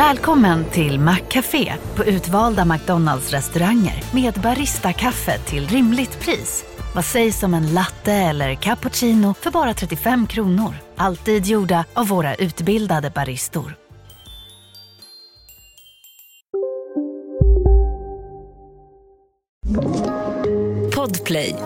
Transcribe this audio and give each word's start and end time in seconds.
Välkommen 0.00 0.64
till 0.64 1.00
Maccafé 1.00 1.74
på 1.96 2.04
utvalda 2.04 2.64
McDonalds 2.64 3.30
restauranger 3.30 4.04
med 4.14 4.34
Baristakaffe 4.34 5.38
till 5.38 5.68
rimligt 5.68 6.20
pris. 6.20 6.64
Vad 6.94 7.04
sägs 7.04 7.42
om 7.42 7.54
en 7.54 7.74
latte 7.74 8.12
eller 8.12 8.54
cappuccino 8.54 9.34
för 9.34 9.50
bara 9.50 9.74
35 9.74 10.26
kronor? 10.26 10.74
Alltid 10.96 11.46
gjorda 11.46 11.84
av 11.94 12.08
våra 12.08 12.34
utbildade 12.34 13.10
baristor. 13.10 13.74
Podplay. 20.94 21.56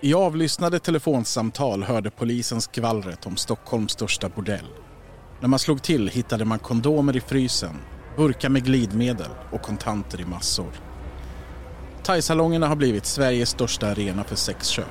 I 0.00 0.14
avlyssnade 0.14 0.78
telefonsamtal 0.78 1.82
hörde 1.82 2.10
polisen 2.10 2.60
skvallret 2.60 3.26
om 3.26 3.36
Stockholms 3.36 3.92
största 3.92 4.28
bordell. 4.28 4.85
När 5.40 5.48
man 5.48 5.58
slog 5.58 5.82
till 5.82 6.08
hittade 6.08 6.44
man 6.44 6.58
kondomer 6.58 7.16
i 7.16 7.20
frysen, 7.20 7.76
burkar 8.16 8.48
med 8.48 8.64
glidmedel 8.64 9.30
och 9.50 9.62
kontanter 9.62 10.20
i 10.20 10.24
massor. 10.24 10.72
Thaisalongerna 12.02 12.66
har 12.68 12.76
blivit 12.76 13.06
Sveriges 13.06 13.50
största 13.50 13.88
arena 13.88 14.24
för 14.24 14.36
sexköp 14.36 14.86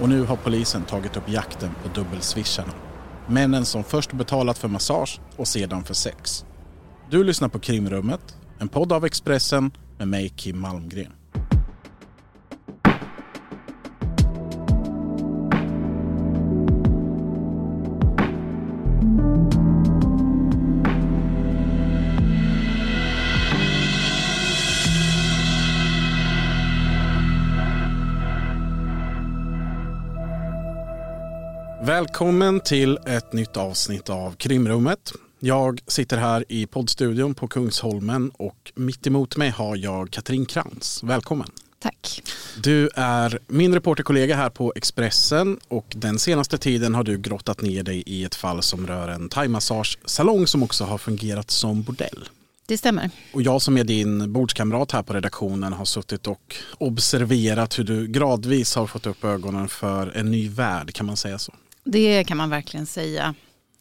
och 0.00 0.08
nu 0.08 0.22
har 0.22 0.36
polisen 0.36 0.84
tagit 0.84 1.16
upp 1.16 1.28
jakten 1.28 1.70
på 1.82 1.88
dubbelswisharna. 1.88 2.72
Männen 3.26 3.64
som 3.64 3.84
först 3.84 4.12
betalat 4.12 4.58
för 4.58 4.68
massage 4.68 5.20
och 5.36 5.48
sedan 5.48 5.84
för 5.84 5.94
sex. 5.94 6.44
Du 7.10 7.24
lyssnar 7.24 7.48
på 7.48 7.58
Krimrummet, 7.58 8.36
en 8.58 8.68
podd 8.68 8.92
av 8.92 9.04
Expressen 9.04 9.70
med 9.98 10.08
mig 10.08 10.28
Kim 10.28 10.60
Malmgren. 10.60 11.12
Välkommen 31.84 32.60
till 32.60 32.98
ett 33.06 33.32
nytt 33.32 33.56
avsnitt 33.56 34.10
av 34.10 34.36
Krimrummet. 34.36 35.12
Jag 35.40 35.80
sitter 35.86 36.16
här 36.16 36.44
i 36.48 36.66
poddstudion 36.66 37.34
på 37.34 37.48
Kungsholmen 37.48 38.30
och 38.30 38.72
mitt 38.74 39.06
emot 39.06 39.36
mig 39.36 39.50
har 39.50 39.76
jag 39.76 40.10
Katrin 40.10 40.46
Krantz. 40.46 41.02
Välkommen. 41.02 41.48
Tack. 41.78 42.22
Du 42.62 42.90
är 42.94 43.38
min 43.46 43.74
reporterkollega 43.74 44.36
här 44.36 44.50
på 44.50 44.72
Expressen 44.76 45.58
och 45.68 45.86
den 45.96 46.18
senaste 46.18 46.58
tiden 46.58 46.94
har 46.94 47.04
du 47.04 47.18
grottat 47.18 47.62
ner 47.62 47.82
dig 47.82 48.02
i 48.06 48.24
ett 48.24 48.34
fall 48.34 48.62
som 48.62 48.86
rör 48.86 49.08
en 49.08 49.28
thaimassagesalong 49.28 50.46
som 50.46 50.62
också 50.62 50.84
har 50.84 50.98
fungerat 50.98 51.50
som 51.50 51.82
bordell. 51.82 52.28
Det 52.66 52.78
stämmer. 52.78 53.10
Och 53.32 53.42
jag 53.42 53.62
som 53.62 53.78
är 53.78 53.84
din 53.84 54.32
bordskamrat 54.32 54.92
här 54.92 55.02
på 55.02 55.12
redaktionen 55.12 55.72
har 55.72 55.84
suttit 55.84 56.26
och 56.26 56.56
observerat 56.78 57.78
hur 57.78 57.84
du 57.84 58.06
gradvis 58.06 58.74
har 58.74 58.86
fått 58.86 59.06
upp 59.06 59.24
ögonen 59.24 59.68
för 59.68 60.16
en 60.16 60.30
ny 60.30 60.48
värld, 60.48 60.94
kan 60.94 61.06
man 61.06 61.16
säga 61.16 61.38
så? 61.38 61.52
Det 61.84 62.24
kan 62.24 62.36
man 62.36 62.50
verkligen 62.50 62.86
säga. 62.86 63.34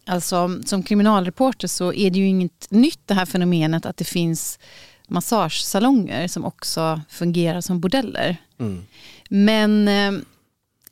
Alltså, 0.05 0.59
som 0.65 0.83
kriminalreporter 0.83 1.67
så 1.67 1.93
är 1.93 2.11
det 2.11 2.19
ju 2.19 2.27
inget 2.27 2.67
nytt 2.71 2.99
det 3.05 3.13
här 3.13 3.25
fenomenet 3.25 3.85
att 3.85 3.97
det 3.97 4.05
finns 4.05 4.59
massagesalonger 5.07 6.27
som 6.27 6.45
också 6.45 7.01
fungerar 7.09 7.61
som 7.61 7.79
bordeller. 7.79 8.37
Mm. 8.59 8.85
Men 9.29 9.87
eh, 9.87 10.21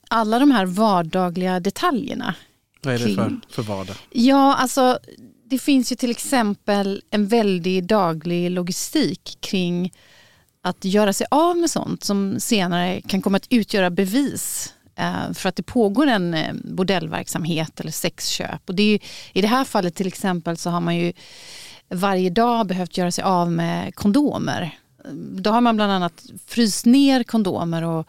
alla 0.10 0.40
de 0.40 0.52
här 0.52 0.66
vardagliga 0.66 1.60
detaljerna. 1.60 2.36
Vad 2.82 2.94
är 2.94 2.98
det 3.00 3.06
kring- 3.06 3.16
för, 3.16 3.40
för 3.50 3.64
vardag? 3.64 3.96
Ja, 4.10 4.56
alltså 4.56 5.00
det 5.46 5.60
finns 5.60 5.92
ju 5.92 5.96
till 5.96 6.12
exempel 6.12 7.04
en 7.10 7.28
väldig 7.28 7.84
daglig 7.84 8.52
logistik 8.52 9.38
kring 9.40 9.94
att 10.62 10.86
göra 10.86 11.14
sig 11.14 11.28
av 11.32 11.58
med 11.58 11.70
sånt 11.70 12.04
som 12.04 12.40
senare 12.40 13.02
kan 13.02 13.22
komma 13.22 13.38
att 13.38 13.48
utgöra 13.50 13.90
bevis 13.90 14.74
Eh, 14.96 15.34
för 15.34 15.50
att 15.50 15.56
det 15.56 15.64
pågår 15.64 16.08
en 16.08 16.34
eh, 16.34 16.54
bordellverksamhet 16.54 17.80
eller 17.80 17.92
sexköp. 17.92 18.70
Och 18.70 18.76
det 18.76 18.84
är 18.84 18.92
ju, 18.92 19.00
I 19.34 19.42
det 19.42 19.48
här 19.48 19.64
fallet 19.64 19.96
till 19.96 20.08
exempel 20.08 20.58
så 20.58 20.70
har 20.70 20.82
man 20.82 20.96
ju 20.96 21.14
varje 21.90 22.30
dag 22.30 22.68
behövt 22.68 22.98
göra 22.98 23.12
sig 23.12 23.24
av 23.24 23.52
med 23.52 23.96
kondomer. 23.96 24.78
Då 25.32 25.50
har 25.50 25.62
man 25.62 25.76
bland 25.76 25.92
annat 25.92 26.26
fryst 26.48 26.86
ner 26.86 27.24
kondomer 27.24 27.84
och 27.84 28.08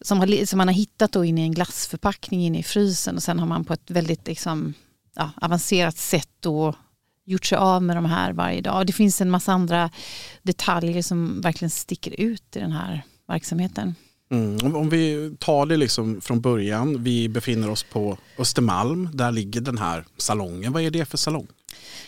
som, 0.00 0.18
har, 0.18 0.46
som 0.46 0.56
man 0.56 0.68
har 0.68 0.74
hittat 0.74 1.12
då 1.12 1.24
inne 1.24 1.40
i 1.40 1.44
en 1.44 1.54
glassförpackning 1.54 2.46
inne 2.46 2.58
i 2.58 2.62
frysen 2.62 3.16
och 3.16 3.22
sen 3.22 3.38
har 3.38 3.46
man 3.46 3.64
på 3.64 3.72
ett 3.72 3.90
väldigt 3.90 4.26
liksom, 4.26 4.74
ja, 5.14 5.30
avancerat 5.36 5.96
sätt 5.96 6.30
då 6.40 6.74
gjort 7.24 7.46
sig 7.46 7.58
av 7.58 7.82
med 7.82 7.96
de 7.96 8.04
här 8.04 8.32
varje 8.32 8.60
dag. 8.60 8.78
Och 8.78 8.86
det 8.86 8.92
finns 8.92 9.20
en 9.20 9.30
massa 9.30 9.52
andra 9.52 9.90
detaljer 10.42 11.02
som 11.02 11.40
verkligen 11.40 11.70
sticker 11.70 12.20
ut 12.20 12.56
i 12.56 12.60
den 12.60 12.72
här 12.72 13.02
verksamheten. 13.26 13.94
Mm. 14.30 14.76
Om, 14.76 14.88
vi 14.88 15.32
tar 15.38 15.66
det 15.66 15.76
liksom 15.76 16.20
från 16.20 16.40
början. 16.40 17.02
Vi 17.04 17.28
befinner 17.28 17.70
oss 17.70 17.82
på 17.82 18.18
Östermalm. 18.38 19.08
Där 19.12 19.32
ligger 19.32 19.60
den 19.60 19.78
här 19.78 20.04
salongen. 20.16 20.72
Vad 20.72 20.82
är 20.82 20.90
det 20.90 21.04
för 21.04 21.16
salong? 21.16 21.46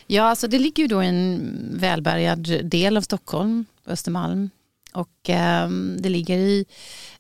Ja, 0.06 0.22
alltså 0.22 0.48
det 0.48 0.58
ligger 0.58 0.82
ju 0.82 0.86
då 0.86 1.02
i 1.02 1.06
en 1.06 1.70
välbärgad 1.74 2.64
del 2.64 2.96
av 2.96 3.02
Stockholm, 3.02 3.64
Östermalm. 3.86 4.50
Och 4.92 5.30
eh, 5.30 5.68
det 5.98 6.08
ligger 6.08 6.38
i 6.38 6.66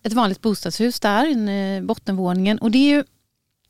ett 0.02 0.12
vanligt 0.12 0.40
bostadshus 0.40 1.00
där, 1.00 1.26
i 1.26 1.76
eh, 1.76 1.86
bottenvåningen. 1.86 2.58
Och 2.58 2.70
det 2.70 2.78
är 2.78 2.96
ju 2.96 3.04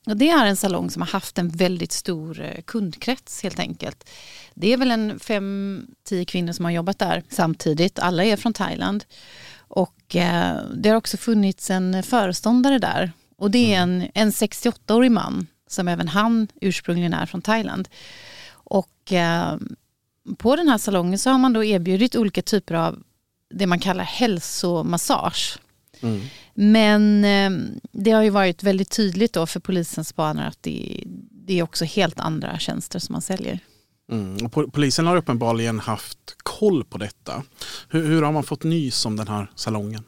och 0.05 0.17
det 0.17 0.29
är 0.29 0.45
en 0.45 0.55
salong 0.55 0.89
som 0.89 1.01
har 1.01 1.09
haft 1.09 1.37
en 1.37 1.49
väldigt 1.49 1.91
stor 1.91 2.41
eh, 2.41 2.61
kundkrets 2.61 3.43
helt 3.43 3.59
enkelt. 3.59 4.09
Det 4.53 4.73
är 4.73 4.77
väl 4.77 4.91
en 4.91 5.19
fem, 5.19 5.87
tio 6.03 6.25
kvinnor 6.25 6.53
som 6.53 6.65
har 6.65 6.71
jobbat 6.71 6.99
där 6.99 7.23
samtidigt. 7.29 7.99
Alla 7.99 8.23
är 8.23 8.37
från 8.37 8.53
Thailand. 8.53 9.05
Och 9.73 10.15
eh, 10.15 10.57
det 10.75 10.89
har 10.89 10.95
också 10.95 11.17
funnits 11.17 11.69
en 11.69 12.03
föreståndare 12.03 12.79
där. 12.79 13.11
Och 13.37 13.51
det 13.51 13.73
är 13.73 13.81
en, 13.81 14.07
en 14.13 14.31
68-årig 14.31 15.11
man 15.11 15.47
som 15.67 15.87
även 15.87 16.07
han 16.07 16.47
ursprungligen 16.61 17.13
är 17.13 17.25
från 17.25 17.41
Thailand. 17.41 17.89
Och 18.51 19.13
eh, 19.13 19.57
på 20.37 20.55
den 20.55 20.67
här 20.67 20.77
salongen 20.77 21.19
så 21.19 21.29
har 21.29 21.37
man 21.37 21.53
då 21.53 21.63
erbjudit 21.63 22.15
olika 22.15 22.41
typer 22.41 22.75
av 22.75 23.03
det 23.49 23.67
man 23.67 23.79
kallar 23.79 24.03
hälsomassage. 24.03 25.57
Mm. 26.01 26.21
Men 26.53 27.25
eh, 27.25 27.73
det 27.91 28.11
har 28.11 28.21
ju 28.23 28.29
varit 28.29 28.63
väldigt 28.63 28.91
tydligt 28.91 29.33
då 29.33 29.45
för 29.45 29.59
polisens 29.59 30.07
spanare 30.07 30.47
att 30.47 30.63
det, 30.63 31.03
det 31.31 31.59
är 31.59 31.63
också 31.63 31.85
helt 31.85 32.19
andra 32.19 32.59
tjänster 32.59 32.99
som 32.99 33.13
man 33.13 33.21
säljer. 33.21 33.59
Mm. 34.11 34.45
Och 34.45 34.73
polisen 34.73 35.07
har 35.07 35.15
uppenbarligen 35.15 35.79
haft 35.79 36.35
koll 36.43 36.83
på 36.83 36.97
detta. 36.97 37.43
Hur, 37.89 38.07
hur 38.07 38.21
har 38.21 38.31
man 38.31 38.43
fått 38.43 38.63
nys 38.63 39.05
om 39.05 39.15
den 39.15 39.27
här 39.27 39.51
salongen? 39.55 40.03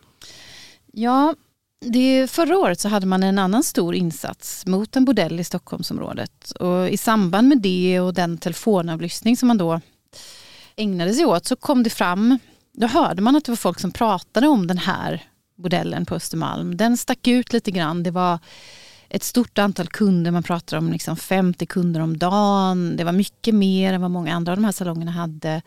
Ja, 0.91 1.35
det, 1.85 2.31
förra 2.31 2.57
året 2.57 2.79
så 2.79 2.89
hade 2.89 3.05
man 3.05 3.23
en 3.23 3.39
annan 3.39 3.63
stor 3.63 3.95
insats 3.95 4.65
mot 4.65 4.95
en 4.95 5.05
bordell 5.05 5.39
i 5.39 5.43
Stockholmsområdet. 5.43 6.51
Och 6.51 6.89
I 6.89 6.97
samband 6.97 7.47
med 7.47 7.61
det 7.61 7.99
och 7.99 8.13
den 8.13 8.37
telefonavlyssning 8.37 9.37
som 9.37 9.47
man 9.47 9.57
då 9.57 9.81
ägnade 10.75 11.13
sig 11.13 11.25
åt 11.25 11.45
så 11.45 11.55
kom 11.55 11.83
det 11.83 11.89
fram, 11.89 12.39
då 12.73 12.87
hörde 12.87 13.21
man 13.21 13.35
att 13.35 13.45
det 13.45 13.51
var 13.51 13.57
folk 13.57 13.79
som 13.79 13.91
pratade 13.91 14.47
om 14.47 14.67
den 14.67 14.77
här 14.77 15.23
bordellen 15.55 16.05
på 16.05 16.15
Östermalm. 16.15 16.77
Den 16.77 16.97
stack 16.97 17.27
ut 17.27 17.53
lite 17.53 17.71
grann. 17.71 18.03
Det 18.03 18.11
var 18.11 18.39
ett 19.15 19.23
stort 19.23 19.57
antal 19.57 19.87
kunder, 19.87 20.31
man 20.31 20.43
pratar 20.43 20.77
om 20.77 20.91
liksom 20.91 21.15
50 21.15 21.65
kunder 21.65 21.99
om 21.99 22.17
dagen. 22.17 22.97
Det 22.97 23.03
var 23.03 23.11
mycket 23.11 23.55
mer 23.55 23.93
än 23.93 24.01
vad 24.01 24.11
många 24.11 24.35
andra 24.35 24.51
av 24.51 24.57
de 24.57 24.63
här 24.65 24.71
salongerna 24.71 25.11
hade. 25.11 25.61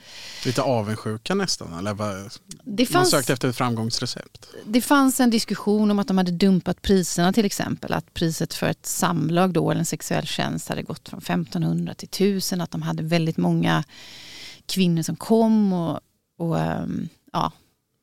Lite 0.44 0.62
avundsjuka 0.62 1.34
nästan? 1.34 1.78
Eller 1.78 1.94
vad? 1.94 2.16
Det 2.64 2.82
Man 2.82 2.86
fanns, 2.86 3.10
sökte 3.10 3.32
efter 3.32 3.48
ett 3.48 3.56
framgångsrecept. 3.56 4.46
det 4.64 4.80
fanns 4.80 5.20
en 5.20 5.30
diskussion 5.30 5.90
om 5.90 5.98
att 5.98 6.08
de 6.08 6.18
hade 6.18 6.30
dumpat 6.30 6.82
priserna 6.82 7.32
till 7.32 7.44
exempel. 7.44 7.92
Att 7.92 8.14
priset 8.14 8.54
för 8.54 8.66
ett 8.66 8.86
samlag 8.86 9.52
då, 9.52 9.70
eller 9.70 9.78
en 9.78 9.86
sexuell 9.86 10.26
tjänst 10.26 10.68
hade 10.68 10.82
gått 10.82 11.08
från 11.08 11.18
1500 11.18 11.94
till 11.94 12.08
1000. 12.08 12.60
Att 12.60 12.70
de 12.70 12.82
hade 12.82 13.02
väldigt 13.02 13.36
många 13.36 13.84
kvinnor 14.66 15.02
som 15.02 15.16
kom 15.16 15.72
och, 15.72 16.00
och 16.38 16.58
ehm, 16.58 17.08
ja, 17.32 17.52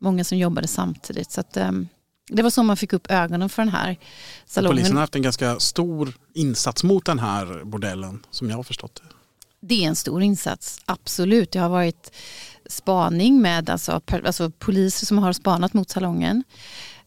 många 0.02 0.24
som 0.24 0.38
jobbade 0.38 0.68
samtidigt. 0.68 1.32
Så 1.32 1.40
att, 1.42 1.58
ehm, 1.58 1.88
det 2.28 2.44
var 2.44 2.50
så 2.50 2.64
man 2.64 2.78
fick 2.78 2.94
upp 2.94 3.12
ögonen 3.12 3.50
för 3.50 3.62
den 3.62 3.72
här 3.72 3.98
salongen. 4.46 4.78
Polisen 4.78 4.96
har 4.96 5.02
haft 5.02 5.16
en 5.16 5.22
ganska 5.22 5.60
stor 5.60 6.14
insats 6.34 6.84
mot 6.84 7.06
den 7.06 7.20
här 7.20 7.64
bordellen 7.64 8.26
som 8.32 8.50
jag 8.50 8.58
har 8.58 8.64
förstått 8.64 8.96
det. 8.96 9.16
Det 9.60 9.84
är 9.84 9.88
en 9.88 9.96
stor 9.96 10.22
insats, 10.22 10.82
absolut. 10.86 11.52
Det 11.52 11.60
har 11.60 11.70
varit 11.70 12.12
spaning 12.66 13.42
med 13.42 13.70
alltså, 13.70 14.02
alltså 14.26 14.50
poliser 14.50 15.06
som 15.06 15.18
har 15.18 15.34
spanat 15.34 15.74
mot 15.74 15.90
salongen. 15.90 16.44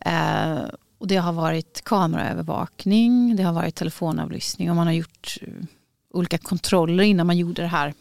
Eh, 0.00 0.58
och 0.98 1.06
det 1.06 1.16
har 1.16 1.32
varit 1.32 1.84
kameraövervakning, 1.84 3.36
det 3.36 3.42
har 3.42 3.52
varit 3.52 3.74
telefonavlyssning 3.74 4.70
och 4.70 4.76
man 4.76 4.86
har 4.86 4.94
gjort 4.94 5.38
eh, 5.40 5.48
olika 6.10 6.38
kontroller 6.38 7.04
innan 7.04 7.26
man 7.26 7.36
gjorde 7.36 7.62
det 7.62 7.68
här 7.68 7.94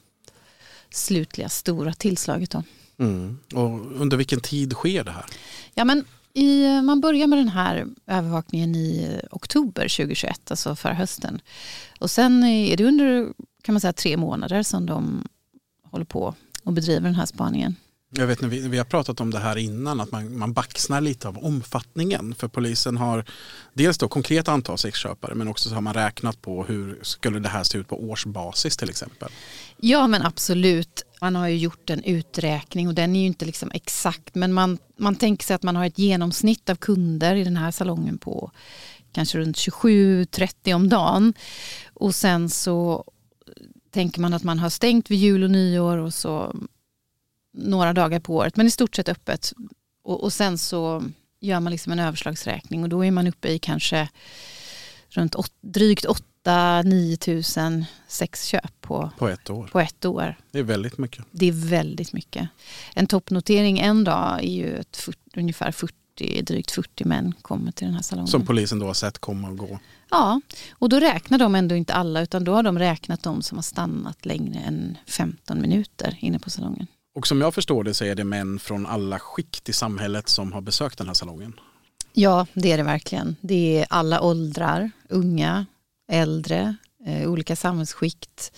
slutliga 0.90 1.50
stora 1.50 1.94
tillslaget. 1.94 2.52
Då. 2.52 2.64
Mm. 3.00 3.40
Och 3.54 4.02
under 4.02 4.18
vilken 4.18 4.42
tid 4.42 4.74
sker 4.74 5.04
det 5.04 5.12
här? 5.12 5.26
Ja, 5.74 5.86
men 5.86 6.06
i, 6.36 6.82
man 6.82 7.02
börjar 7.02 7.28
med 7.28 7.40
den 7.40 7.50
här 7.50 7.88
övervakningen 8.08 8.76
i 8.76 9.20
oktober 9.32 9.82
2021, 9.82 10.52
alltså 10.52 10.76
förra 10.76 10.94
hösten. 10.94 11.42
Och 12.00 12.12
sen 12.12 12.44
är 12.44 12.78
det 12.78 12.86
under 12.86 13.34
kan 13.62 13.74
man 13.74 13.82
säga 13.82 13.94
tre 13.94 14.18
månader 14.18 14.64
som 14.64 14.86
de 14.86 15.28
håller 15.92 16.06
på 16.06 16.36
och 16.64 16.74
bedriver 16.74 17.06
den 17.06 17.16
här 17.16 17.26
spaningen. 17.26 17.76
Jag 18.18 18.28
vet, 18.28 18.44
vi, 18.44 18.68
vi 18.68 18.78
har 18.78 18.86
pratat 18.86 19.22
om 19.22 19.32
det 19.32 19.40
här 19.40 19.58
innan, 19.58 20.00
att 20.00 20.12
man, 20.12 20.38
man 20.38 20.54
baxnar 20.54 21.02
lite 21.02 21.28
av 21.28 21.38
omfattningen. 21.38 22.36
För 22.36 22.48
polisen 22.48 22.98
har 22.98 23.26
dels 23.74 23.98
då 23.98 24.08
konkret 24.08 24.48
antal 24.48 24.78
sexköpare 24.78 25.36
men 25.36 25.48
också 25.48 25.70
så 25.70 25.76
har 25.76 25.82
man 25.82 25.94
räknat 25.94 26.42
på 26.42 26.64
hur 26.64 27.00
skulle 27.02 27.40
det 27.40 27.50
här 27.50 27.64
se 27.64 27.78
ut 27.78 27.88
på 27.88 28.04
årsbasis 28.04 28.78
till 28.78 28.90
exempel. 28.90 29.30
Ja 29.78 30.08
men 30.08 30.22
absolut. 30.22 31.06
Man 31.26 31.36
har 31.36 31.48
ju 31.48 31.58
gjort 31.58 31.90
en 31.90 32.04
uträkning 32.04 32.88
och 32.88 32.94
den 32.94 33.16
är 33.16 33.20
ju 33.20 33.26
inte 33.26 33.46
liksom 33.46 33.72
exakt 33.74 34.36
men 34.36 34.54
man, 34.54 34.78
man 34.98 35.16
tänker 35.16 35.46
sig 35.46 35.56
att 35.56 35.64
man 35.64 35.76
har 35.76 35.86
ett 35.86 36.00
genomsnitt 36.00 36.70
av 36.70 36.76
kunder 36.76 37.36
i 37.36 37.44
den 37.44 37.58
här 37.58 37.72
salongen 37.72 38.18
på 38.18 38.52
kanske 39.12 39.38
runt 39.38 39.58
27-30 39.58 40.74
om 40.74 40.90
dagen. 40.90 41.34
Och 41.94 42.16
sen 42.16 42.50
så 42.50 43.04
tänker 43.92 44.22
man 44.22 44.34
att 44.34 44.44
man 44.44 44.60
har 44.60 44.70
stängt 44.70 45.12
vid 45.12 45.20
jul 45.20 45.44
och 45.44 45.52
nyår 45.52 45.98
och 45.98 46.14
så 46.14 46.56
några 47.54 47.94
dagar 47.94 48.20
på 48.20 48.36
året 48.36 48.56
men 48.56 48.68
i 48.68 48.72
stort 48.72 48.96
sett 48.96 49.10
öppet. 49.10 49.54
Och, 50.04 50.24
och 50.24 50.34
sen 50.34 50.58
så 50.58 51.04
gör 51.40 51.60
man 51.60 51.72
liksom 51.72 51.92
en 51.92 52.00
överslagsräkning 52.00 52.84
och 52.84 52.90
då 52.90 53.06
är 53.06 53.12
man 53.12 53.28
uppe 53.28 53.48
i 53.48 53.60
kanske 53.60 54.10
runt 55.10 55.36
åt, 55.36 55.54
drygt 55.62 56.06
8-9 56.46 57.16
tusen 57.16 57.86
sexköp 58.08 58.82
på, 58.82 59.12
på, 59.18 59.28
ett 59.28 59.50
år. 59.50 59.68
på 59.68 59.80
ett 59.80 60.06
år. 60.06 60.36
Det 60.52 60.60
är 60.60 60.64
väldigt 60.64 60.98
mycket. 60.98 61.26
Det 61.32 61.48
är 61.48 61.70
väldigt 61.70 62.14
mycket. 62.14 62.50
En 62.94 63.08
toppnotering 63.08 63.80
en 63.80 64.04
dag 64.04 64.44
är 64.44 64.52
ju 64.52 64.78
ett, 64.78 65.10
ungefär 65.36 65.72
40, 65.72 66.42
drygt 66.42 66.72
40 66.72 67.06
män 67.06 67.34
kommer 67.42 67.72
till 67.72 67.88
den 67.88 67.96
här 67.96 68.02
salongen. 68.02 68.28
Som 68.28 68.46
polisen 68.46 68.80
då 68.80 68.86
har 68.86 68.94
sett 68.94 69.20
komma 69.20 69.50
och 69.50 69.58
gå. 69.58 69.80
Ja, 70.10 70.42
och 70.72 70.90
då 70.90 71.00
räknar 71.00 71.38
de 71.38 71.56
ändå 71.56 71.76
inte 71.76 71.94
alla 71.94 72.22
utan 72.22 72.44
då 72.44 72.54
har 72.54 72.64
de 72.64 72.80
räknat 72.80 73.24
de 73.24 73.42
som 73.42 73.58
har 73.58 73.64
stannat 73.64 74.26
längre 74.26 74.60
än 74.60 74.98
15 75.08 75.62
minuter 75.62 76.18
inne 76.20 76.40
på 76.40 76.50
salongen. 76.50 76.88
Och 77.16 77.28
som 77.28 77.42
jag 77.42 77.54
förstår 77.54 77.84
det 77.84 77.94
så 77.94 78.06
är 78.06 78.16
det 78.16 78.24
män 78.24 78.60
från 78.60 78.86
alla 78.86 79.20
skikt 79.20 79.70
i 79.70 79.74
samhället 79.74 80.30
som 80.30 80.54
har 80.54 80.62
besökt 80.62 80.98
den 80.98 81.08
här 81.08 81.14
salongen. 81.14 81.54
Ja, 82.14 82.48
det 82.54 82.72
är 82.72 82.78
det 82.78 82.84
verkligen. 82.84 83.36
Det 83.42 83.80
är 83.82 83.86
alla 83.90 84.22
åldrar, 84.22 84.92
unga, 85.10 85.66
äldre, 86.08 86.76
eh, 87.06 87.32
olika 87.32 87.56
samhällsskikt, 87.56 88.52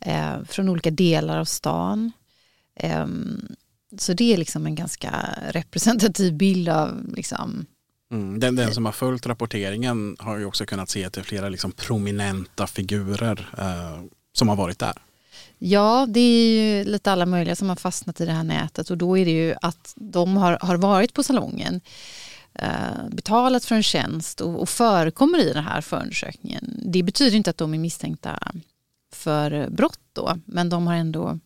eh, 0.00 0.42
från 0.44 0.68
olika 0.68 0.90
delar 0.90 1.38
av 1.38 1.44
stan. 1.44 2.12
Eh, 2.76 3.06
så 3.98 4.12
det 4.12 4.32
är 4.32 4.36
liksom 4.36 4.66
en 4.66 4.74
ganska 4.74 5.28
representativ 5.52 6.34
bild 6.34 6.68
av 6.68 7.12
liksom, 7.16 7.66
Mm, 8.12 8.40
den, 8.40 8.56
den, 8.56 8.74
som 8.74 8.84
har 8.84 8.92
följt 8.92 9.26
rapporteringen 9.26 10.16
har 10.18 10.38
ju 10.38 10.44
också 10.44 10.66
kunnat 10.66 10.90
se 10.90 11.04
att 11.04 11.12
det 11.12 11.20
är 11.20 11.24
flera 11.24 11.48
liksom 11.48 11.72
prominenta 11.72 12.66
figurer 12.66 13.48
eh, 13.58 14.02
som 14.32 14.48
har 14.48 14.56
varit 14.56 14.78
där. 14.78 15.02
Ja, 15.58 16.06
det 16.08 16.20
är 16.20 16.48
ju 16.48 16.84
lite 16.84 17.12
alla 17.12 17.26
möjliga 17.26 17.56
som 17.56 17.68
har 17.68 17.76
fastnat 17.76 18.20
i 18.20 18.26
det 18.26 18.32
här 18.32 18.44
nätet 18.44 18.90
och 18.90 18.98
då 18.98 19.18
är 19.18 19.24
det 19.24 19.30
ju 19.30 19.54
att 19.62 19.92
de 19.96 20.36
har, 20.36 20.58
har 20.60 20.76
varit 20.76 21.14
på 21.14 21.22
salongen, 21.22 21.74
eh, 21.74 21.80
betalat 23.10 23.64
för 23.64 23.74
en 23.74 23.82
tjänst 23.82 24.40
och, 24.40 24.68
förekommer 24.68 25.38
i 25.38 25.52
den 25.52 25.64
här 25.64 25.80
förundersökningen. 25.80 26.80
Det 26.84 27.02
betyder 27.02 27.36
inte 27.36 27.50
att 27.50 27.58
de 27.58 27.74
är 27.74 27.78
misstänkta 27.78 28.38
för 29.12 29.70
brott 29.70 30.00
då, 30.12 30.38
men 30.44 30.68
de 30.68 30.86
har 30.86 30.94
ändå 30.94 31.38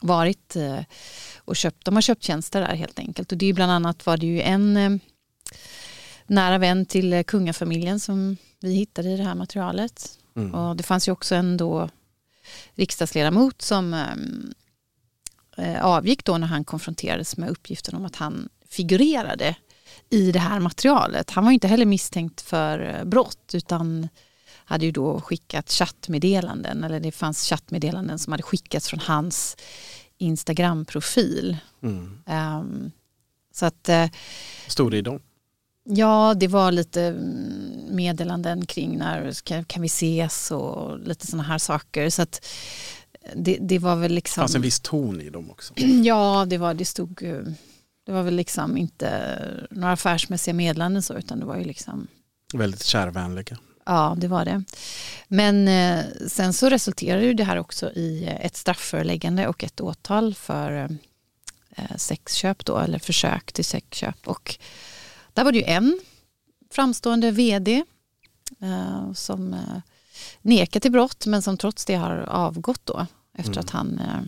varit 0.00 0.56
eh, 0.56 0.80
och 1.38 1.56
köpt, 1.56 1.84
de 1.84 1.94
har 1.94 2.02
köpt 2.02 2.22
tjänster 2.22 2.60
där 2.60 2.74
helt 2.74 2.98
enkelt. 2.98 3.32
Och 3.32 3.38
det 3.38 3.46
är 3.46 3.52
bland 3.52 3.72
annat 3.72 4.06
var 4.06 4.16
det 4.16 4.26
ju 4.26 4.40
en 4.40 4.76
eh, 4.76 4.90
nära 6.26 6.58
vän 6.58 6.86
till 6.86 7.24
kungafamiljen 7.24 8.00
som 8.00 8.36
vi 8.60 8.74
hittade 8.74 9.08
i 9.08 9.16
det 9.16 9.22
här 9.22 9.34
materialet. 9.34 10.18
Mm. 10.36 10.54
Och 10.54 10.76
det 10.76 10.82
fanns 10.82 11.08
ju 11.08 11.12
också 11.12 11.34
en 11.34 11.56
då 11.56 11.88
riksdagsledamot 12.74 13.62
som 13.62 13.94
eh, 15.56 15.84
avgick 15.84 16.24
då 16.24 16.38
när 16.38 16.46
han 16.46 16.64
konfronterades 16.64 17.36
med 17.36 17.50
uppgiften 17.50 17.94
om 17.94 18.04
att 18.04 18.16
han 18.16 18.48
figurerade 18.68 19.56
i 20.10 20.32
det 20.32 20.38
här 20.38 20.60
materialet. 20.60 21.30
Han 21.30 21.44
var 21.44 21.52
inte 21.52 21.68
heller 21.68 21.86
misstänkt 21.86 22.40
för 22.40 23.04
brott 23.04 23.50
utan 23.54 24.08
hade 24.66 24.84
ju 24.84 24.92
då 24.92 25.20
skickat 25.20 25.70
chattmeddelanden 25.70 26.84
eller 26.84 27.00
det 27.00 27.12
fanns 27.12 27.48
chattmeddelanden 27.48 28.18
som 28.18 28.32
hade 28.32 28.42
skickats 28.42 28.88
från 28.88 29.00
hans 29.00 29.56
Instagram-profil. 30.18 31.56
Mm. 31.82 32.18
Um, 32.26 32.90
så 33.54 33.66
att, 33.66 33.88
uh, 33.88 34.06
Stod 34.66 34.90
det 34.90 34.96
i 34.96 35.02
dem? 35.02 35.20
Ja, 35.88 36.34
det 36.36 36.48
var 36.48 36.72
lite 36.72 37.02
mm, 37.02 37.86
meddelanden 37.90 38.66
kring 38.66 38.98
när 38.98 39.44
kan, 39.44 39.64
kan 39.64 39.82
vi 39.82 39.86
ses 39.86 40.50
och 40.50 40.98
lite 40.98 41.26
sådana 41.26 41.42
här 41.42 41.58
saker. 41.58 42.10
Så 42.10 42.22
att 42.22 42.46
det, 43.34 43.58
det 43.60 43.78
var 43.78 43.96
väl 43.96 44.12
liksom... 44.12 44.40
Det 44.40 44.44
fanns 44.44 44.54
en 44.54 44.62
viss 44.62 44.80
ton 44.80 45.20
i 45.20 45.30
dem 45.30 45.50
också. 45.50 45.74
Ja, 46.04 46.46
det 46.48 46.58
var, 46.58 46.74
det 46.74 46.84
stod, 46.84 47.22
det 48.06 48.12
var 48.12 48.22
väl 48.22 48.34
liksom 48.34 48.76
inte 48.76 49.68
några 49.70 49.92
affärsmässiga 49.92 50.54
meddelanden 50.54 51.02
så 51.02 51.14
utan 51.14 51.40
det 51.40 51.46
var 51.46 51.56
ju 51.56 51.64
liksom... 51.64 52.06
Väldigt 52.54 52.84
kärvänliga. 52.84 53.58
Ja, 53.84 54.16
det 54.18 54.28
var 54.28 54.44
det. 54.44 54.64
Men 55.28 55.68
eh, 55.68 56.04
sen 56.28 56.52
så 56.52 56.68
resulterade 56.68 57.24
ju 57.24 57.34
det 57.34 57.44
här 57.44 57.58
också 57.58 57.90
i 57.92 58.24
ett 58.40 58.56
straffföreläggande 58.56 59.48
och 59.48 59.64
ett 59.64 59.80
åtal 59.80 60.34
för 60.34 60.98
eh, 61.70 61.96
sexköp 61.96 62.64
då, 62.64 62.78
eller 62.78 62.98
försök 62.98 63.52
till 63.52 63.64
sexköp. 63.64 64.28
Och 64.28 64.58
där 65.32 65.44
var 65.44 65.52
det 65.52 65.58
ju 65.58 65.64
en 65.64 66.00
framstående 66.70 67.30
vd 67.30 67.84
eh, 68.60 69.12
som 69.12 69.54
eh, 69.54 69.80
nekar 70.42 70.80
till 70.80 70.92
brott 70.92 71.26
men 71.26 71.42
som 71.42 71.56
trots 71.56 71.84
det 71.84 71.94
har 71.94 72.16
avgått 72.16 72.86
då 72.86 73.06
efter 73.34 73.52
mm. 73.52 73.60
att 73.60 73.70
han 73.70 73.98
eh, 73.98 74.20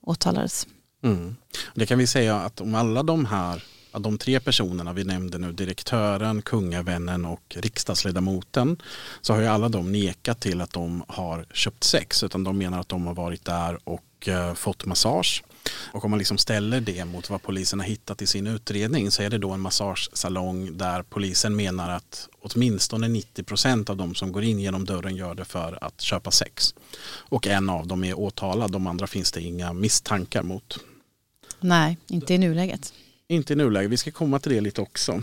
åtalades. 0.00 0.66
Mm. 1.06 1.36
Det 1.74 1.86
kan 1.86 1.98
vi 1.98 2.06
säga 2.06 2.36
att 2.36 2.60
om 2.60 2.74
alla 2.74 3.02
de 3.02 3.24
här 3.24 3.62
de 3.98 4.18
tre 4.18 4.40
personerna 4.40 4.92
vi 4.92 5.04
nämnde 5.04 5.38
nu, 5.38 5.52
direktören, 5.52 6.42
kungavännen 6.42 7.24
och 7.24 7.56
riksdagsledamoten, 7.58 8.82
så 9.20 9.32
har 9.32 9.40
ju 9.40 9.46
alla 9.46 9.68
de 9.68 9.92
nekat 9.92 10.40
till 10.40 10.60
att 10.60 10.72
de 10.72 11.04
har 11.08 11.46
köpt 11.52 11.84
sex, 11.84 12.22
utan 12.22 12.44
de 12.44 12.58
menar 12.58 12.80
att 12.80 12.88
de 12.88 13.06
har 13.06 13.14
varit 13.14 13.44
där 13.44 13.78
och 13.84 14.28
eh, 14.28 14.54
fått 14.54 14.84
massage. 14.84 15.44
Och 15.92 16.04
om 16.04 16.10
man 16.10 16.18
liksom 16.18 16.38
ställer 16.38 16.80
det 16.80 17.04
mot 17.04 17.30
vad 17.30 17.42
polisen 17.42 17.80
har 17.80 17.86
hittat 17.86 18.22
i 18.22 18.26
sin 18.26 18.46
utredning 18.46 19.10
så 19.10 19.22
är 19.22 19.30
det 19.30 19.38
då 19.38 19.50
en 19.50 19.60
massagesalong 19.60 20.78
där 20.78 21.02
polisen 21.02 21.56
menar 21.56 21.90
att 21.90 22.28
åtminstone 22.40 23.08
90 23.08 23.42
procent 23.42 23.90
av 23.90 23.96
de 23.96 24.14
som 24.14 24.32
går 24.32 24.44
in 24.44 24.60
genom 24.60 24.84
dörren 24.84 25.16
gör 25.16 25.34
det 25.34 25.44
för 25.44 25.78
att 25.84 26.00
köpa 26.00 26.30
sex. 26.30 26.74
Och 27.06 27.46
en 27.46 27.70
av 27.70 27.86
dem 27.86 28.04
är 28.04 28.18
åtalad, 28.18 28.70
de 28.70 28.86
andra 28.86 29.06
finns 29.06 29.32
det 29.32 29.40
inga 29.40 29.72
misstankar 29.72 30.42
mot. 30.42 30.78
Nej, 31.66 31.98
inte 32.06 32.34
i 32.34 32.38
nuläget. 32.38 32.92
Inte 33.28 33.52
i 33.52 33.56
nuläget, 33.56 33.90
vi 33.90 33.96
ska 33.96 34.10
komma 34.10 34.38
till 34.38 34.52
det 34.52 34.60
lite 34.60 34.80
också. 34.80 35.22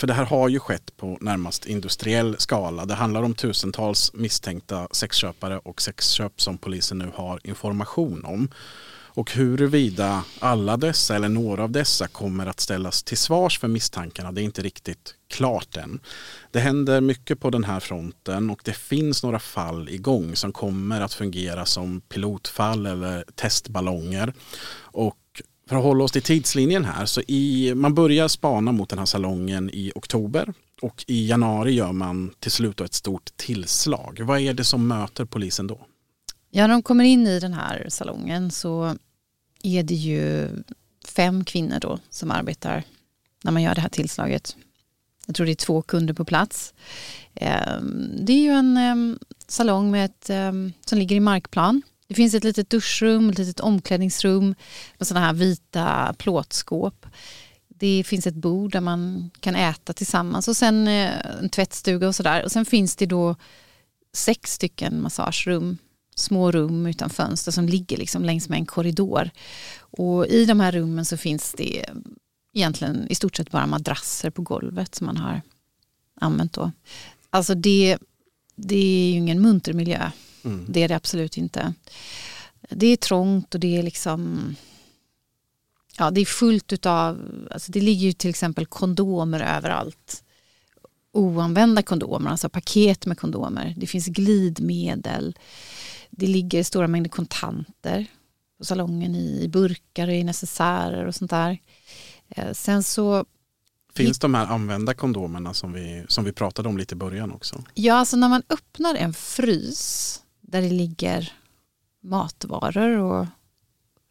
För 0.00 0.06
det 0.06 0.14
här 0.14 0.24
har 0.24 0.48
ju 0.48 0.58
skett 0.58 0.96
på 0.96 1.18
närmast 1.20 1.66
industriell 1.66 2.36
skala. 2.38 2.84
Det 2.84 2.94
handlar 2.94 3.22
om 3.22 3.34
tusentals 3.34 4.12
misstänkta 4.14 4.88
sexköpare 4.90 5.58
och 5.58 5.82
sexköp 5.82 6.40
som 6.40 6.58
polisen 6.58 6.98
nu 6.98 7.10
har 7.14 7.40
information 7.44 8.24
om. 8.24 8.48
Och 9.16 9.32
huruvida 9.32 10.24
alla 10.38 10.76
dessa 10.76 11.16
eller 11.16 11.28
några 11.28 11.62
av 11.62 11.70
dessa 11.70 12.08
kommer 12.08 12.46
att 12.46 12.60
ställas 12.60 13.02
till 13.02 13.18
svars 13.18 13.58
för 13.58 13.68
misstankarna 13.68 14.32
det 14.32 14.40
är 14.40 14.44
inte 14.44 14.62
riktigt 14.62 15.14
klart 15.28 15.76
än. 15.76 16.00
Det 16.50 16.60
händer 16.60 17.00
mycket 17.00 17.40
på 17.40 17.50
den 17.50 17.64
här 17.64 17.80
fronten 17.80 18.50
och 18.50 18.60
det 18.64 18.76
finns 18.76 19.22
några 19.22 19.38
fall 19.38 19.88
igång 19.88 20.36
som 20.36 20.52
kommer 20.52 21.00
att 21.00 21.14
fungera 21.14 21.66
som 21.66 22.00
pilotfall 22.00 22.86
eller 22.86 23.24
testballonger. 23.34 24.32
Och 24.76 25.18
för 25.68 25.76
att 25.76 25.82
hålla 25.82 26.04
oss 26.04 26.12
till 26.12 26.22
tidslinjen 26.22 26.84
här 26.84 27.06
så 27.06 27.20
i, 27.20 27.72
man 27.74 27.94
börjar 27.94 28.28
spana 28.28 28.72
mot 28.72 28.88
den 28.88 28.98
här 28.98 29.06
salongen 29.06 29.70
i 29.72 29.92
oktober 29.94 30.54
och 30.82 31.04
i 31.06 31.26
januari 31.26 31.72
gör 31.72 31.92
man 31.92 32.30
till 32.38 32.50
slut 32.50 32.80
ett 32.80 32.94
stort 32.94 33.36
tillslag. 33.36 34.20
Vad 34.20 34.40
är 34.40 34.54
det 34.54 34.64
som 34.64 34.88
möter 34.88 35.24
polisen 35.24 35.66
då? 35.66 35.86
Ja, 36.50 36.66
när 36.66 36.74
de 36.74 36.82
kommer 36.82 37.04
in 37.04 37.26
i 37.26 37.40
den 37.40 37.54
här 37.54 37.86
salongen 37.88 38.50
så 38.50 38.96
är 39.62 39.82
det 39.82 39.94
ju 39.94 40.48
fem 41.08 41.44
kvinnor 41.44 41.78
då 41.80 41.98
som 42.10 42.30
arbetar 42.30 42.82
när 43.44 43.52
man 43.52 43.62
gör 43.62 43.74
det 43.74 43.80
här 43.80 43.88
tillslaget. 43.88 44.56
Jag 45.26 45.36
tror 45.36 45.46
det 45.46 45.52
är 45.52 45.56
två 45.56 45.82
kunder 45.82 46.14
på 46.14 46.24
plats. 46.24 46.74
Ehm, 47.34 48.24
det 48.26 48.32
är 48.32 48.40
ju 48.40 48.50
en 48.50 48.76
ehm, 48.76 49.18
salong 49.46 49.90
med 49.90 50.04
ett, 50.04 50.30
ehm, 50.30 50.72
som 50.86 50.98
ligger 50.98 51.16
i 51.16 51.20
markplan. 51.20 51.82
Det 52.06 52.14
finns 52.14 52.34
ett 52.34 52.44
litet 52.44 52.70
duschrum, 52.70 53.30
ett 53.30 53.38
litet 53.38 53.60
omklädningsrum 53.60 54.54
med 54.98 55.08
sådana 55.08 55.26
här 55.26 55.32
vita 55.32 56.14
plåtskåp. 56.18 57.06
Det 57.68 58.04
finns 58.06 58.26
ett 58.26 58.34
bord 58.34 58.72
där 58.72 58.80
man 58.80 59.30
kan 59.40 59.56
äta 59.56 59.92
tillsammans 59.92 60.48
och 60.48 60.56
sen 60.56 60.88
eh, 60.88 61.12
en 61.42 61.48
tvättstuga 61.48 62.08
och 62.08 62.14
sådär. 62.14 62.44
Och 62.44 62.52
sen 62.52 62.64
finns 62.64 62.96
det 62.96 63.06
då 63.06 63.36
sex 64.12 64.52
stycken 64.52 65.02
massagerum 65.02 65.78
små 66.16 66.50
rum 66.50 66.86
utan 66.86 67.10
fönster 67.10 67.52
som 67.52 67.68
ligger 67.68 67.96
liksom 67.96 68.24
längs 68.24 68.48
med 68.48 68.58
en 68.58 68.66
korridor. 68.66 69.30
Och 69.76 70.26
I 70.26 70.44
de 70.44 70.60
här 70.60 70.72
rummen 70.72 71.04
så 71.04 71.16
finns 71.16 71.52
det 71.52 71.84
egentligen 72.54 73.06
i 73.10 73.14
stort 73.14 73.36
sett 73.36 73.50
bara 73.50 73.66
madrasser 73.66 74.30
på 74.30 74.42
golvet 74.42 74.94
som 74.94 75.06
man 75.06 75.16
har 75.16 75.42
använt 76.20 76.52
då. 76.52 76.72
Alltså 77.30 77.54
det, 77.54 77.98
det 78.56 78.76
är 78.76 79.10
ju 79.10 79.18
ingen 79.18 79.42
munter 79.42 79.72
miljö 79.72 80.10
Mm. 80.44 80.66
Det 80.68 80.82
är 80.82 80.88
det 80.88 80.96
absolut 80.96 81.36
inte. 81.36 81.74
Det 82.70 82.86
är 82.86 82.96
trångt 82.96 83.54
och 83.54 83.60
det 83.60 83.78
är 83.78 83.82
liksom 83.82 84.54
Ja, 85.98 86.10
det 86.10 86.20
är 86.20 86.24
fullt 86.24 86.72
utav, 86.72 87.18
alltså 87.50 87.72
det 87.72 87.80
ligger 87.80 88.06
ju 88.06 88.12
till 88.12 88.30
exempel 88.30 88.66
kondomer 88.66 89.56
överallt. 89.56 90.24
Oanvända 91.12 91.82
kondomer, 91.82 92.30
alltså 92.30 92.48
paket 92.48 93.06
med 93.06 93.18
kondomer. 93.18 93.74
Det 93.76 93.86
finns 93.86 94.06
glidmedel. 94.06 95.38
Det 96.10 96.26
ligger 96.26 96.62
stora 96.62 96.88
mängder 96.88 97.10
kontanter 97.10 98.06
på 98.58 98.64
salongen 98.64 99.14
i 99.14 99.48
burkar 99.48 100.08
och 100.08 100.14
i 100.14 100.24
necessärer 100.24 101.06
och 101.06 101.14
sånt 101.14 101.30
där. 101.30 101.58
Eh, 102.28 102.52
sen 102.52 102.82
så 102.82 103.24
Finns 103.94 104.18
de 104.18 104.34
här 104.34 104.46
använda 104.46 104.94
kondomerna 104.94 105.54
som 105.54 105.72
vi, 105.72 106.04
som 106.08 106.24
vi 106.24 106.32
pratade 106.32 106.68
om 106.68 106.78
lite 106.78 106.94
i 106.94 106.96
början 106.96 107.32
också? 107.32 107.64
Ja, 107.74 107.94
alltså 107.94 108.16
när 108.16 108.28
man 108.28 108.42
öppnar 108.48 108.94
en 108.94 109.14
frys 109.14 110.20
där 110.54 110.62
det 110.62 110.70
ligger 110.70 111.32
matvaror 112.00 112.98
och 112.98 113.26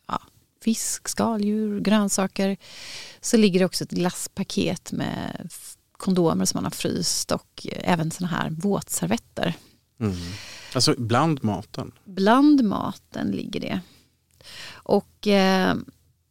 ja, 0.08 0.22
fisk, 0.64 1.08
skaldjur, 1.08 1.80
grönsaker 1.80 2.58
så 3.22 3.38
ligger 3.38 3.60
det 3.60 3.66
också 3.66 3.84
ett 3.84 3.92
glasspaket 3.92 4.92
med 4.92 5.50
kondomer 5.92 6.46
som 6.46 6.58
man 6.58 6.64
har 6.64 6.72
fryst 6.72 7.32
och 7.32 7.68
även 7.72 8.12
sådana 8.12 8.38
här 8.38 8.50
våtservetter. 8.50 9.54
Mm. 10.00 10.16
Alltså 10.76 10.96
bland 10.98 11.44
maten? 11.44 11.92
Bland 12.06 12.64
maten 12.64 13.32
ligger 13.32 13.60
det. 13.60 13.82
Och 14.74 15.28
eh, 15.28 15.76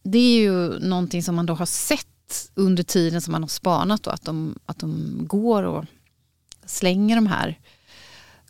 det 0.02 0.18
är 0.18 0.40
ju 0.40 0.78
någonting 0.78 1.22
som 1.22 1.34
man 1.34 1.46
då 1.46 1.54
har 1.54 1.66
sett 1.66 2.50
under 2.54 2.82
tiden 2.82 3.20
som 3.20 3.32
man 3.32 3.42
har 3.42 3.48
spanat 3.48 4.02
då, 4.02 4.10
att 4.10 4.24
de, 4.24 4.58
att 4.66 4.78
de 4.78 5.20
går 5.26 5.62
och 5.62 5.84
slänger 6.66 7.16
de 7.16 7.26
här 7.26 7.58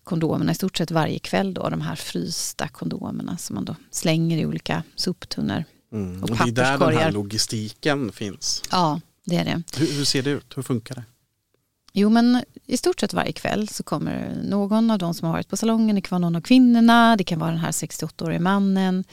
kondomerna 0.05 0.53
i 0.53 0.55
stort 0.55 0.79
sett 0.79 0.91
varje 0.91 1.19
kväll 1.19 1.55
då, 1.55 1.69
de 1.69 1.81
här 1.81 1.97
frysta 1.97 2.69
kondomerna 2.69 3.37
som 3.37 3.55
man 3.55 3.65
då 3.65 3.77
slänger 3.91 4.39
i 4.39 4.47
olika 4.47 4.83
soptunnor. 4.95 5.65
Mm. 5.93 6.23
Och, 6.23 6.31
och 6.31 6.37
det 6.37 6.43
är 6.43 6.53
där 6.53 6.79
den 6.79 6.99
här 6.99 7.13
logistiken 7.13 8.13
finns? 8.13 8.63
Ja, 8.71 9.01
det 9.25 9.37
är 9.37 9.45
det. 9.45 9.63
Hur, 9.77 9.93
hur, 9.93 10.05
ser 10.05 10.23
det 10.23 10.31
ut? 10.31 10.57
Hur 10.57 10.63
funkar 10.63 10.95
det? 10.95 11.05
Jo 11.93 12.11
men 12.11 12.45
i 12.67 12.77
stort 12.77 13.01
sett 13.01 13.13
varje 13.13 13.33
kväll 13.33 13.69
så 13.69 13.83
kommer 13.83 14.43
någon 14.45 14.91
av 14.91 14.99
de 14.99 15.15
som 15.15 15.27
har 15.27 15.33
varit 15.33 15.49
på 15.49 15.57
salongen, 15.57 15.97
det 15.97 16.03
kan 16.03 16.21
vara 16.21 16.31
någon 16.31 16.37
av 16.37 16.41
kvinnorna, 16.41 17.17
det 17.17 17.25
kan 17.25 17.39
vara 17.39 17.51
den 17.51 17.61
här 17.61 17.73
68-årige 17.73 18.39
mannen, 18.39 19.05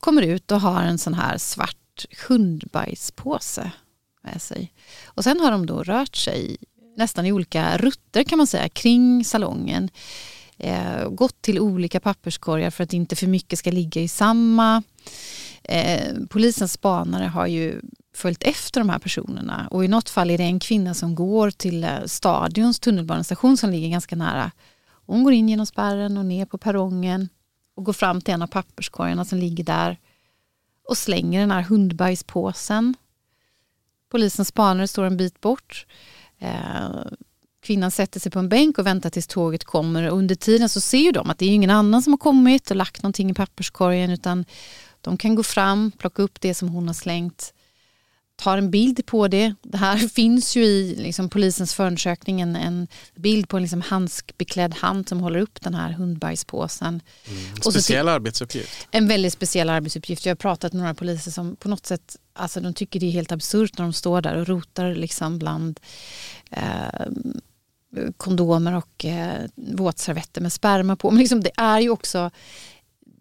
kommer 0.00 0.22
ut 0.22 0.50
och 0.50 0.60
har 0.60 0.82
en 0.82 0.98
sån 0.98 1.14
här 1.14 1.38
svart 1.38 1.76
hundbajspåse 2.28 3.70
med 4.22 4.42
sig. 4.42 4.72
Och 5.04 5.24
sen 5.24 5.40
har 5.40 5.50
de 5.50 5.66
då 5.66 5.82
rört 5.82 6.16
sig 6.16 6.56
nästan 6.96 7.26
i 7.26 7.32
olika 7.32 7.76
rutter 7.78 8.24
kan 8.24 8.38
man 8.38 8.46
säga 8.46 8.68
kring 8.68 9.24
salongen. 9.24 9.90
Eh, 10.58 11.08
gått 11.08 11.42
till 11.42 11.60
olika 11.60 12.00
papperskorgar 12.00 12.70
för 12.70 12.84
att 12.84 12.92
inte 12.92 13.16
för 13.16 13.26
mycket 13.26 13.58
ska 13.58 13.70
ligga 13.70 14.00
i 14.00 14.08
samma. 14.08 14.82
Eh, 15.62 16.14
polisens 16.30 16.72
spanare 16.72 17.24
har 17.24 17.46
ju 17.46 17.80
följt 18.14 18.42
efter 18.42 18.80
de 18.80 18.88
här 18.88 18.98
personerna 18.98 19.68
och 19.70 19.84
i 19.84 19.88
något 19.88 20.08
fall 20.08 20.30
är 20.30 20.38
det 20.38 20.44
en 20.44 20.60
kvinna 20.60 20.94
som 20.94 21.14
går 21.14 21.50
till 21.50 21.84
eh, 21.84 22.04
Stadions 22.06 22.80
tunnelbanestation 22.80 23.56
som 23.56 23.70
ligger 23.70 23.88
ganska 23.88 24.16
nära. 24.16 24.50
Hon 25.06 25.24
går 25.24 25.32
in 25.32 25.48
genom 25.48 25.66
spärren 25.66 26.16
och 26.16 26.26
ner 26.26 26.46
på 26.46 26.58
perrongen 26.58 27.28
och 27.74 27.84
går 27.84 27.92
fram 27.92 28.20
till 28.20 28.34
en 28.34 28.42
av 28.42 28.46
papperskorgarna 28.46 29.24
som 29.24 29.38
ligger 29.38 29.64
där 29.64 29.98
och 30.88 30.98
slänger 30.98 31.40
den 31.40 31.50
här 31.50 31.62
hundbajspåsen 31.62 32.94
Polisens 34.10 34.48
spanare 34.48 34.88
står 34.88 35.04
en 35.04 35.16
bit 35.16 35.40
bort. 35.40 35.86
Eh, 36.40 37.02
kvinnan 37.62 37.90
sätter 37.90 38.20
sig 38.20 38.32
på 38.32 38.38
en 38.38 38.48
bänk 38.48 38.78
och 38.78 38.86
väntar 38.86 39.10
tills 39.10 39.26
tåget 39.26 39.64
kommer. 39.64 40.10
Och 40.10 40.18
under 40.18 40.34
tiden 40.34 40.68
så 40.68 40.80
ser 40.80 40.98
ju 40.98 41.12
de 41.12 41.30
att 41.30 41.38
det 41.38 41.46
är 41.46 41.50
ingen 41.50 41.70
annan 41.70 42.02
som 42.02 42.12
har 42.12 42.18
kommit 42.18 42.70
och 42.70 42.76
lagt 42.76 43.02
någonting 43.02 43.30
i 43.30 43.34
papperskorgen 43.34 44.10
utan 44.10 44.44
de 45.00 45.16
kan 45.16 45.34
gå 45.34 45.42
fram, 45.42 45.90
plocka 45.98 46.22
upp 46.22 46.40
det 46.40 46.54
som 46.54 46.68
hon 46.68 46.86
har 46.86 46.94
slängt 46.94 47.54
tar 48.40 48.58
en 48.58 48.70
bild 48.70 49.06
på 49.06 49.28
det. 49.28 49.54
Det 49.62 49.76
här 49.76 49.96
finns 50.14 50.56
ju 50.56 50.64
i 50.64 50.96
liksom, 50.96 51.28
polisens 51.28 51.74
förundersökning 51.74 52.40
en, 52.40 52.56
en 52.56 52.88
bild 53.14 53.48
på 53.48 53.56
en 53.56 53.62
liksom, 53.62 53.80
handskbeklädd 53.80 54.74
hand 54.74 55.08
som 55.08 55.20
håller 55.20 55.40
upp 55.40 55.60
den 55.60 55.74
här 55.74 55.92
hundbajspåsen. 55.92 57.00
Mm. 57.28 57.56
Speciell 57.56 58.06
och 58.06 58.12
arbetsuppgift. 58.12 58.88
En 58.90 59.08
väldigt 59.08 59.32
speciell 59.32 59.70
arbetsuppgift. 59.70 60.26
Jag 60.26 60.30
har 60.30 60.36
pratat 60.36 60.72
med 60.72 60.82
några 60.82 60.94
poliser 60.94 61.30
som 61.30 61.56
på 61.56 61.68
något 61.68 61.86
sätt 61.86 62.16
alltså, 62.32 62.60
de 62.60 62.74
tycker 62.74 63.00
det 63.00 63.06
är 63.06 63.10
helt 63.10 63.32
absurt 63.32 63.78
när 63.78 63.84
de 63.84 63.92
står 63.92 64.20
där 64.20 64.36
och 64.36 64.48
rotar 64.48 64.94
liksom, 64.94 65.38
bland 65.38 65.80
eh, 66.50 67.06
kondomer 68.16 68.76
och 68.76 69.04
eh, 69.04 69.44
våtservetter 69.54 70.40
med 70.40 70.52
sperma 70.52 70.96
på. 70.96 71.10
Men 71.10 71.20
liksom, 71.20 71.40
det 71.40 71.52
är 71.56 71.80
ju 71.80 71.90
också 71.90 72.30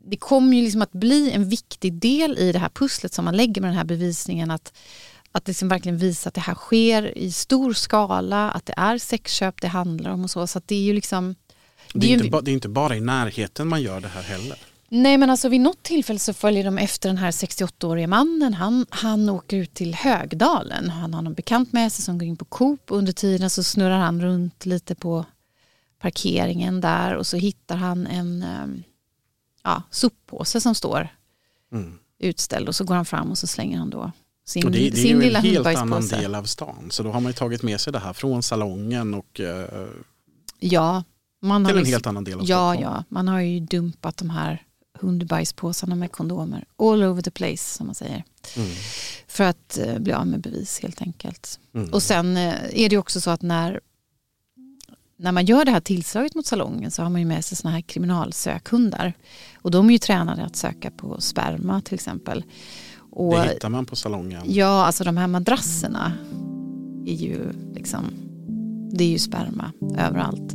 det 0.09 0.17
kommer 0.17 0.57
ju 0.57 0.63
liksom 0.63 0.81
att 0.81 0.91
bli 0.91 1.31
en 1.31 1.49
viktig 1.49 1.93
del 1.93 2.37
i 2.37 2.51
det 2.51 2.59
här 2.59 2.69
pusslet 2.69 3.13
som 3.13 3.25
man 3.25 3.37
lägger 3.37 3.61
med 3.61 3.69
den 3.69 3.77
här 3.77 3.83
bevisningen 3.83 4.51
att 4.51 4.73
att 5.31 5.45
det 5.45 5.49
liksom 5.49 5.67
verkligen 5.67 5.97
visar 5.97 6.29
att 6.29 6.35
det 6.35 6.41
här 6.41 6.55
sker 6.55 7.17
i 7.17 7.31
stor 7.31 7.73
skala, 7.73 8.51
att 8.51 8.65
det 8.65 8.73
är 8.77 8.97
sexköp 8.97 9.61
det 9.61 9.67
handlar 9.67 10.11
om 10.11 10.23
och 10.23 10.31
så. 10.31 10.47
så 10.47 10.61
det 10.65 10.75
är 10.75 10.81
ju 10.81 10.93
liksom... 10.93 11.35
Det 11.93 11.97
är, 11.97 12.01
det 12.01 12.07
är, 12.07 12.13
inte, 12.13 12.29
ba, 12.29 12.41
det 12.41 12.51
är 12.51 12.53
inte 12.53 12.69
bara 12.69 12.95
i 12.95 13.01
närheten 13.01 13.67
man 13.67 13.81
gör 13.81 13.99
det 13.99 14.07
här 14.07 14.21
heller. 14.21 14.57
Nej 14.89 15.17
men 15.17 15.29
alltså 15.29 15.49
vid 15.49 15.61
något 15.61 15.83
tillfälle 15.83 16.19
så 16.19 16.33
följer 16.33 16.63
de 16.63 16.77
efter 16.77 17.09
den 17.09 17.17
här 17.17 17.31
68-årige 17.31 18.07
mannen. 18.07 18.53
Han, 18.53 18.85
han 18.89 19.29
åker 19.29 19.57
ut 19.57 19.73
till 19.73 19.95
Högdalen. 19.95 20.89
Han 20.89 21.13
har 21.13 21.21
någon 21.21 21.33
bekant 21.33 21.73
med 21.73 21.91
sig 21.91 22.05
som 22.05 22.17
går 22.17 22.27
in 22.27 22.37
på 22.37 22.45
Coop. 22.45 22.81
Under 22.87 23.13
tiden 23.13 23.49
så 23.49 23.63
snurrar 23.63 23.97
han 23.97 24.21
runt 24.21 24.65
lite 24.65 24.95
på 24.95 25.25
parkeringen 25.99 26.81
där 26.81 27.15
och 27.15 27.27
så 27.27 27.37
hittar 27.37 27.75
han 27.75 28.07
en 28.07 28.43
ehm, 28.43 28.83
ja, 29.63 29.83
soppåse 29.89 30.61
som 30.61 30.75
står 30.75 31.09
mm. 31.71 31.99
utställd 32.19 32.67
och 32.67 32.75
så 32.75 32.83
går 32.83 32.95
han 32.95 33.05
fram 33.05 33.31
och 33.31 33.37
så 33.37 33.47
slänger 33.47 33.77
han 33.77 33.89
då 33.89 34.11
sin, 34.49 34.65
och 34.65 34.71
det, 34.71 34.89
det 34.89 34.95
sin 34.95 35.21
är 35.21 35.25
ju 35.25 35.35
en 35.35 35.43
helt 35.43 35.67
annan 35.67 36.07
del 36.07 36.35
av 36.35 36.43
stan. 36.43 36.87
Så 36.89 37.03
då 37.03 37.11
har 37.11 37.21
man 37.21 37.29
ju 37.29 37.33
tagit 37.33 37.63
med 37.63 37.81
sig 37.81 37.93
det 37.93 37.99
här 37.99 38.13
från 38.13 38.43
salongen 38.43 39.13
och 39.13 39.39
uh, 39.39 39.47
ja, 40.59 41.03
man 41.41 41.65
till 41.65 41.75
har 41.75 41.79
en 41.79 41.85
helt 41.85 42.07
annan 42.07 42.23
del 42.23 42.39
av 42.39 42.45
ja, 42.45 42.73
Stockholm. 42.73 42.95
Ja, 42.95 43.03
man 43.09 43.27
har 43.27 43.39
ju 43.39 43.59
dumpat 43.59 44.17
de 44.17 44.29
här 44.29 44.63
hundbajspåsarna 44.99 45.95
med 45.95 46.11
kondomer 46.11 46.65
all 46.77 47.03
over 47.03 47.21
the 47.21 47.31
place 47.31 47.77
som 47.77 47.85
man 47.85 47.95
säger. 47.95 48.23
Mm. 48.55 48.69
För 49.27 49.43
att 49.43 49.79
uh, 49.87 49.99
bli 49.99 50.13
av 50.13 50.27
med 50.27 50.41
bevis 50.41 50.79
helt 50.81 51.01
enkelt. 51.01 51.59
Mm. 51.75 51.89
Och 51.89 52.03
sen 52.03 52.37
uh, 52.37 52.53
är 52.73 52.89
det 52.89 52.97
också 52.97 53.21
så 53.21 53.29
att 53.29 53.41
när 53.41 53.79
när 55.19 55.31
man 55.31 55.45
gör 55.45 55.65
det 55.65 55.71
här 55.71 55.79
tillslaget 55.79 56.35
mot 56.35 56.45
salongen 56.45 56.91
så 56.91 57.03
har 57.03 57.09
man 57.09 57.21
ju 57.21 57.27
med 57.27 57.45
sig 57.45 57.57
såna 57.57 57.73
här 57.73 57.81
kriminalsökhundar. 57.81 59.13
Och 59.55 59.71
de 59.71 59.87
är 59.87 59.91
ju 59.91 59.97
tränade 59.97 60.45
att 60.45 60.55
söka 60.55 60.91
på 60.91 61.21
sperma 61.21 61.81
till 61.81 61.93
exempel. 61.93 62.43
Och, 63.19 63.31
det 63.33 63.43
hittar 63.43 63.69
man 63.69 63.85
på 63.85 63.95
salongen? 63.95 64.41
Ja, 64.45 64.85
alltså 64.85 65.03
de 65.03 65.17
här 65.17 65.27
madrasserna 65.27 66.13
är 67.05 67.13
ju 67.13 67.39
liksom, 67.75 68.03
det 68.91 69.03
är 69.03 69.07
ju 69.07 69.19
sperma 69.19 69.71
överallt. 69.97 70.53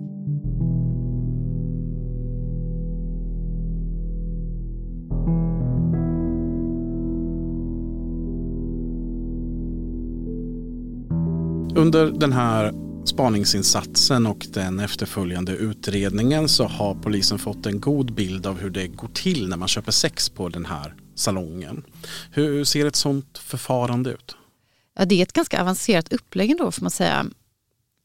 Under 11.76 12.18
den 12.20 12.32
här 12.32 12.72
spaningsinsatsen 13.04 14.26
och 14.26 14.46
den 14.52 14.80
efterföljande 14.80 15.52
utredningen 15.52 16.48
så 16.48 16.64
har 16.64 16.94
polisen 16.94 17.38
fått 17.38 17.66
en 17.66 17.80
god 17.80 18.14
bild 18.14 18.46
av 18.46 18.58
hur 18.60 18.70
det 18.70 18.88
går 18.88 19.08
till 19.08 19.48
när 19.48 19.56
man 19.56 19.68
köper 19.68 19.92
sex 19.92 20.28
på 20.28 20.48
den 20.48 20.66
här 20.66 20.94
salongen. 21.14 21.84
Hur 22.30 22.64
ser 22.64 22.86
ett 22.86 22.96
sådant 22.96 23.38
förfarande 23.38 24.10
ut? 24.10 24.36
Ja, 24.98 25.04
det 25.04 25.14
är 25.14 25.22
ett 25.22 25.32
ganska 25.32 25.60
avancerat 25.60 26.12
upplägg 26.12 26.58
då 26.58 26.70
får 26.70 26.82
man 26.82 26.90
säga. 26.90 27.26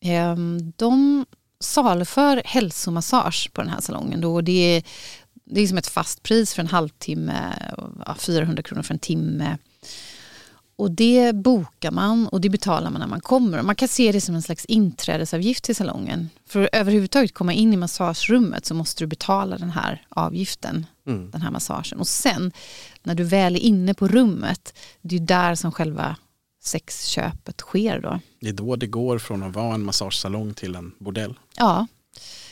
Ehm, 0.01 0.73
de 0.75 1.25
saluför 1.59 2.41
hälsomassage 2.45 3.49
på 3.53 3.61
den 3.61 3.69
här 3.69 3.81
salongen. 3.81 4.21
Då. 4.21 4.41
Det 4.41 4.75
är, 4.75 4.83
det 5.33 5.59
är 5.59 5.61
liksom 5.61 5.77
ett 5.77 5.87
fast 5.87 6.23
pris 6.23 6.53
för 6.53 6.61
en 6.61 6.67
halvtimme, 6.67 7.53
400 8.17 8.63
kronor 8.63 8.83
för 8.83 8.93
en 8.93 8.99
timme. 8.99 9.57
Och 10.75 10.91
det 10.91 11.35
bokar 11.35 11.91
man 11.91 12.27
och 12.27 12.41
det 12.41 12.49
betalar 12.49 12.89
man 12.89 12.99
när 12.99 13.07
man 13.07 13.21
kommer. 13.21 13.61
Man 13.61 13.75
kan 13.75 13.87
se 13.87 14.11
det 14.11 14.21
som 14.21 14.35
en 14.35 14.41
slags 14.41 14.65
inträdesavgift 14.65 15.63
till 15.63 15.75
salongen. 15.75 16.29
För 16.47 16.63
att 16.63 16.69
överhuvudtaget 16.71 17.33
komma 17.33 17.53
in 17.53 17.73
i 17.73 17.77
massagerummet 17.77 18.65
så 18.65 18.73
måste 18.73 19.03
du 19.03 19.07
betala 19.07 19.57
den 19.57 19.69
här 19.69 20.05
avgiften, 20.09 20.85
mm. 21.07 21.31
den 21.31 21.41
här 21.41 21.51
massagen. 21.51 21.99
Och 21.99 22.07
sen 22.07 22.51
när 23.09 23.15
du 23.15 23.23
väl 23.23 23.55
är 23.55 23.59
inne 23.59 23.93
på 23.93 24.07
rummet, 24.07 24.73
det 25.01 25.15
är 25.15 25.19
där 25.19 25.55
som 25.55 25.71
själva 25.71 26.15
sexköpet 26.61 27.59
sker 27.61 27.99
då. 27.99 28.19
Det 28.39 28.49
är 28.49 28.53
då 28.53 28.75
det 28.75 28.87
går 28.87 29.19
från 29.19 29.43
att 29.43 29.53
vara 29.55 29.73
en 29.73 29.83
massagesalong 29.83 30.53
till 30.53 30.75
en 30.75 30.91
bordell. 30.99 31.39
Ja, 31.57 31.87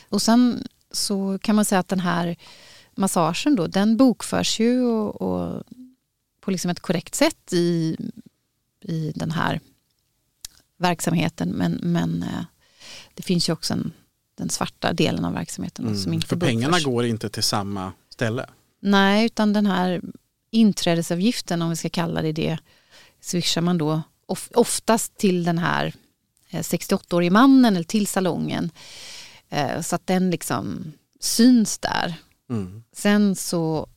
och 0.09 0.21
sen 0.21 0.67
så 0.91 1.39
kan 1.41 1.55
man 1.55 1.65
säga 1.65 1.79
att 1.79 1.87
den 1.87 1.99
här 1.99 2.35
massagen 2.95 3.55
då, 3.55 3.67
den 3.67 3.97
bokförs 3.97 4.59
ju 4.59 4.81
och, 4.83 5.21
och 5.21 5.63
på 6.41 6.51
liksom 6.51 6.71
ett 6.71 6.79
korrekt 6.79 7.15
sätt 7.15 7.53
i, 7.53 7.97
i 8.81 9.11
den 9.15 9.31
här 9.31 9.59
verksamheten. 10.77 11.49
Men, 11.49 11.71
men 11.83 12.23
eh, 12.23 12.43
det 13.13 13.23
finns 13.23 13.49
ju 13.49 13.53
också 13.53 13.73
en 13.73 13.91
den 14.37 14.49
svarta 14.49 14.93
delen 14.93 15.25
av 15.25 15.33
verksamheten. 15.33 15.85
Då, 15.85 15.93
som 15.93 16.01
Mm. 16.03 16.13
inte 16.13 16.27
För 16.27 16.35
bokförs. 16.35 16.49
pengarna 16.49 16.79
går 16.79 17.05
inte 17.05 17.29
till 17.29 17.43
samma 17.43 17.91
ställe. 18.09 18.45
Nej, 18.79 19.25
utan 19.25 19.53
den 19.53 19.65
här 19.65 20.01
inträdesavgiften, 20.57 21.61
om 21.61 21.69
vi 21.69 21.75
ska 21.75 21.89
kalla 21.89 22.21
det 22.21 22.31
det, 22.31 22.57
swishar 23.21 23.61
man 23.61 23.77
då 23.77 24.01
of, 24.25 24.49
oftast 24.53 25.17
till 25.17 25.43
den 25.43 25.57
här 25.57 25.93
eh, 26.49 26.59
68-årige 26.59 27.29
mannen 27.31 27.75
eller 27.75 27.85
till 27.85 28.07
salongen. 28.07 28.71
Eh, 29.49 29.81
så 29.81 29.95
att 29.95 30.07
den 30.07 30.31
liksom 30.31 30.93
syns 31.19 31.77
där. 31.79 32.13
Mm. 32.49 32.83
Sen 32.93 33.35
så 33.35 33.87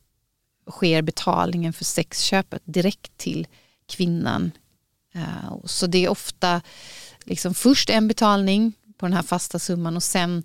sker 0.71 1.01
betalningen 1.01 1.73
för 1.73 1.85
sexköpet 1.85 2.61
direkt 2.65 3.17
till 3.17 3.47
kvinnan. 3.87 4.51
Eh, 5.13 5.57
Så 5.65 5.87
det 5.87 6.05
är 6.05 6.09
ofta 6.09 6.61
liksom 7.23 7.53
först 7.53 7.89
en 7.89 8.07
betalning 8.07 8.73
på 8.97 9.05
den 9.05 9.13
här 9.13 9.23
fasta 9.23 9.59
summan 9.59 9.95
och 9.95 10.03
sen 10.03 10.37
eh, 10.37 10.43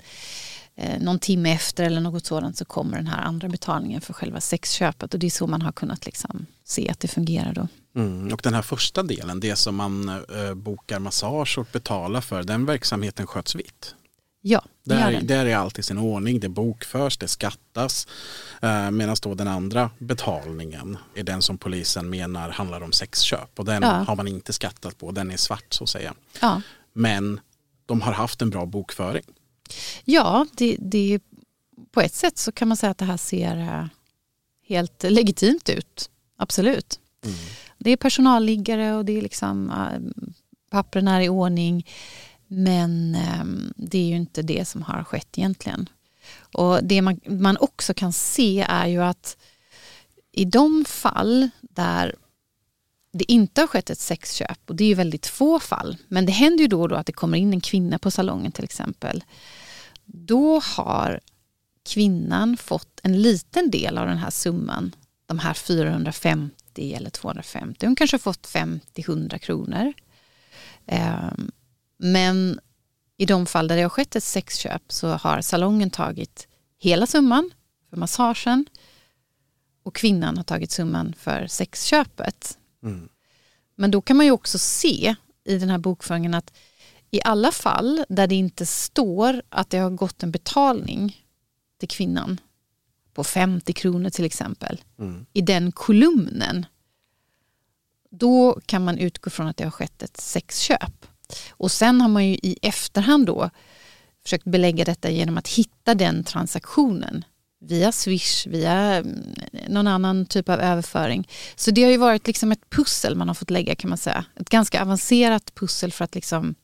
någon 1.00 1.18
timme 1.18 1.52
efter 1.52 1.84
eller 1.84 2.00
något 2.00 2.26
sådant 2.26 2.56
så 2.58 2.64
kommer 2.64 2.96
den 2.96 3.06
här 3.06 3.22
andra 3.22 3.48
betalningen 3.48 4.00
för 4.00 4.12
själva 4.12 4.40
sexköpet 4.40 5.14
och 5.14 5.20
det 5.20 5.26
är 5.26 5.30
så 5.30 5.46
man 5.46 5.62
har 5.62 5.72
kunnat 5.72 6.06
liksom 6.06 6.46
se 6.64 6.88
att 6.90 7.00
det 7.00 7.08
fungerar 7.08 7.52
då. 7.52 7.68
Mm. 8.00 8.32
Och 8.32 8.40
den 8.42 8.54
här 8.54 8.62
första 8.62 9.02
delen, 9.02 9.40
det 9.40 9.56
som 9.56 9.74
man 9.76 10.08
eh, 10.08 10.54
bokar 10.54 10.98
massage 10.98 11.58
och 11.58 11.66
betalar 11.72 12.20
för, 12.20 12.42
den 12.42 12.66
verksamheten 12.66 13.26
sköts 13.26 13.54
vitt. 13.54 13.94
Ja, 14.40 14.62
det 14.84 14.94
Där, 14.94 15.12
den. 15.12 15.26
där 15.26 15.46
är 15.46 15.56
allt 15.56 15.78
i 15.78 15.82
sin 15.82 15.98
ordning, 15.98 16.40
det 16.40 16.48
bokförs, 16.48 17.16
det 17.18 17.28
skattas. 17.28 18.06
Eh, 18.62 18.90
Medan 18.90 19.16
då 19.22 19.34
den 19.34 19.48
andra 19.48 19.90
betalningen 19.98 20.98
är 21.14 21.22
den 21.22 21.42
som 21.42 21.58
polisen 21.58 22.10
menar 22.10 22.50
handlar 22.50 22.80
om 22.80 22.92
sexköp. 22.92 23.58
Och 23.58 23.64
den 23.64 23.82
Ja. 23.82 23.88
har 23.88 24.16
man 24.16 24.28
inte 24.28 24.52
skattat 24.52 24.98
på, 24.98 25.10
den 25.10 25.30
är 25.30 25.36
svart 25.36 25.64
så 25.74 25.84
att 25.84 25.90
säga. 25.90 26.14
Ja, 26.40 26.62
Men 26.92 27.40
de 27.86 28.00
har 28.00 28.12
haft 28.12 28.42
en 28.42 28.50
bra 28.50 28.66
bokföring. 28.66 29.24
Ja 30.04 30.46
det, 30.54 30.76
det, 30.80 31.20
på 31.90 32.00
ett 32.00 32.14
sätt 32.14 32.38
så 32.38 32.52
kan 32.52 32.68
man 32.68 32.76
säga 32.76 32.90
att 32.90 32.98
det 32.98 33.04
här 33.04 33.16
ser 33.16 33.56
eh, 33.56 33.86
helt 34.68 35.02
legitimt 35.02 35.68
ut. 35.68 36.10
Absolut. 36.36 37.00
Det 37.78 37.90
är 37.90 37.96
personalliggare 37.96 38.94
och 38.94 39.04
det 39.04 39.18
är 39.18 39.22
liksom 39.22 39.70
äh, 39.70 40.24
pappren 40.70 41.08
är 41.08 41.20
i 41.20 41.28
ordning. 41.28 41.86
Men 42.46 43.14
ähm, 43.14 43.72
det 43.76 43.98
är 43.98 44.06
ju 44.06 44.16
inte 44.16 44.42
det 44.42 44.64
som 44.64 44.82
har 44.82 45.04
skett 45.04 45.38
egentligen. 45.38 45.88
Och 46.52 46.84
det 46.84 47.02
man, 47.02 47.20
man 47.26 47.56
också 47.56 47.94
kan 47.94 48.12
se 48.12 48.66
är 48.68 48.86
ju 48.86 49.02
att 49.02 49.36
i 50.32 50.44
de 50.44 50.84
fall 50.84 51.48
där 51.60 52.14
det 53.16 53.32
inte 53.32 53.60
har 53.60 53.68
skett 53.68 53.90
ett 53.90 53.98
sexköp, 53.98 54.58
och 54.66 54.76
det 54.76 54.84
är 54.84 54.88
ju 54.88 54.94
väldigt 54.94 55.26
få 55.26 55.60
fall, 55.60 55.96
men 56.08 56.26
det 56.26 56.32
händer 56.32 56.62
ju 56.62 56.68
då 56.68 56.82
och 56.82 56.88
då 56.88 56.96
att 56.96 57.06
det 57.06 57.12
kommer 57.12 57.38
in 57.38 57.52
en 57.52 57.60
kvinna 57.60 57.98
på 57.98 58.10
salongen 58.10 58.52
till 58.52 58.64
exempel. 58.64 59.24
Då 60.04 60.60
har 60.60 61.20
kvinnan 61.86 62.56
fått 62.56 63.00
en 63.02 63.22
liten 63.22 63.70
del 63.70 63.98
av 63.98 64.06
den 64.06 64.18
här 64.18 64.30
summan, 64.30 64.94
de 65.26 65.38
här 65.38 65.54
450 65.54 66.94
eller 66.94 67.10
250. 67.10 67.86
Hon 67.86 67.96
kanske 67.96 68.14
har 68.14 68.18
fått 68.18 68.46
50-100 68.46 69.38
kronor. 69.38 69.92
Ehm, 70.86 71.50
men 71.98 72.60
i 73.16 73.26
de 73.26 73.46
fall 73.46 73.68
där 73.68 73.76
det 73.76 73.82
har 73.82 73.88
skett 73.88 74.16
ett 74.16 74.24
sexköp 74.24 74.82
så 74.88 75.08
har 75.08 75.40
salongen 75.40 75.90
tagit 75.90 76.48
hela 76.78 77.06
summan 77.06 77.50
för 77.90 77.96
massagen 77.96 78.66
och 79.82 79.94
kvinnan 79.94 80.36
har 80.36 80.44
tagit 80.44 80.70
summan 80.70 81.14
för 81.18 81.46
sexköpet. 81.46 82.58
Mm. 82.86 83.08
Men 83.74 83.90
då 83.90 84.00
kan 84.00 84.16
man 84.16 84.26
ju 84.26 84.32
också 84.32 84.58
se 84.58 85.14
i 85.44 85.58
den 85.58 85.70
här 85.70 85.78
bokföringen 85.78 86.34
att 86.34 86.52
i 87.10 87.20
alla 87.24 87.52
fall 87.52 88.04
där 88.08 88.26
det 88.26 88.34
inte 88.34 88.66
står 88.66 89.42
att 89.48 89.70
det 89.70 89.78
har 89.78 89.90
gått 89.90 90.22
en 90.22 90.30
betalning 90.30 91.24
till 91.78 91.88
kvinnan 91.88 92.40
på 93.14 93.24
50 93.24 93.72
kronor 93.72 94.10
till 94.10 94.24
exempel, 94.24 94.80
Mm. 94.98 95.26
i 95.32 95.40
den 95.40 95.72
kolumnen, 95.72 96.66
då 98.10 98.60
kan 98.66 98.84
man 98.84 98.98
utgå 98.98 99.30
från 99.30 99.46
att 99.46 99.56
det 99.56 99.64
har 99.64 99.70
skett 99.70 100.02
ett 100.02 100.16
sexköp. 100.16 101.06
Och 101.50 101.72
sen 101.72 102.00
har 102.00 102.08
man 102.08 102.26
ju 102.26 102.34
i 102.34 102.58
efterhand 102.62 103.26
då 103.26 103.50
försökt 104.22 104.44
belägga 104.44 104.84
detta 104.84 105.10
genom 105.10 105.38
att 105.38 105.48
hitta 105.48 105.94
den 105.94 106.24
transaktionen 106.24 107.24
via 107.66 107.92
Swish, 107.92 108.46
via 108.46 108.72
mm, 108.72 109.34
någon 109.68 109.86
annan 109.86 110.26
typ 110.26 110.48
av 110.48 110.60
överföring. 110.60 111.28
Så 111.56 111.70
det 111.70 111.82
har 111.82 111.90
ju 111.90 111.96
varit 111.96 112.26
liksom 112.26 112.52
ett 112.52 112.70
pussel 112.70 113.14
man 113.14 113.28
har 113.28 113.34
fått 113.34 113.50
lägga 113.50 113.74
kan 113.74 113.90
man 113.90 113.98
säga. 113.98 114.24
Ett 114.40 114.50
ganska 114.50 114.82
avancerat 114.82 115.54
pussel 115.54 115.92
för 115.92 116.04
att 116.04 116.14
liksom 116.14 116.54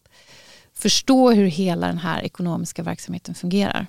förstå 0.75 1.31
hur 1.31 1.47
hela 1.47 1.87
den 1.87 1.99
här 1.99 2.23
ekonomiska 2.23 2.83
verksamheten 2.83 3.35
fungerar. 3.35 3.87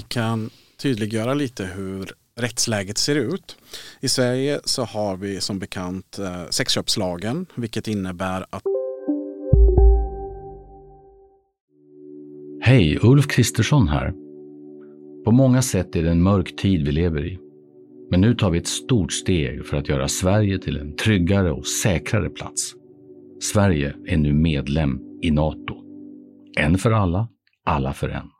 Vi 0.00 0.04
kan 0.08 0.50
tydliggöra 0.82 1.34
lite 1.34 1.64
hur 1.64 2.12
rättsläget 2.36 2.98
ser 2.98 3.16
ut. 3.16 3.56
I 4.00 4.08
Sverige 4.08 4.60
så 4.64 4.84
har 4.84 5.16
vi 5.16 5.40
som 5.40 5.58
bekant 5.58 6.18
eh, 6.18 6.44
sexköpslagen 6.50 7.46
vilket 7.54 7.88
innebär 7.88 8.46
att 8.50 8.62
Hej, 12.62 12.98
Ulf 13.02 13.26
Kristersson 13.26 13.88
här. 13.88 14.12
På 15.24 15.30
många 15.32 15.62
sätt 15.62 15.96
är 15.96 16.02
det 16.02 16.10
en 16.10 16.22
mörk 16.22 16.56
tid 16.56 16.86
vi 16.86 16.92
lever 16.92 17.26
i. 17.26 17.38
Men 18.10 18.20
nu 18.20 18.34
tar 18.34 18.50
vi 18.50 18.58
ett 18.58 18.68
stort 18.68 19.12
steg 19.12 19.66
för 19.66 19.76
att 19.76 19.88
göra 19.88 20.08
Sverige 20.08 20.58
till 20.58 20.76
en 20.76 20.96
tryggare 20.96 21.52
och 21.52 21.66
säkrare 21.66 22.30
plats. 22.30 22.74
Sverige 23.40 23.94
är 24.06 24.16
nu 24.16 24.32
medlem 24.32 25.00
i 25.22 25.30
Nato. 25.30 25.74
En 26.58 26.78
för 26.78 26.90
alla, 26.90 27.28
alla 27.64 27.92
för 27.92 28.08
en. 28.08 28.39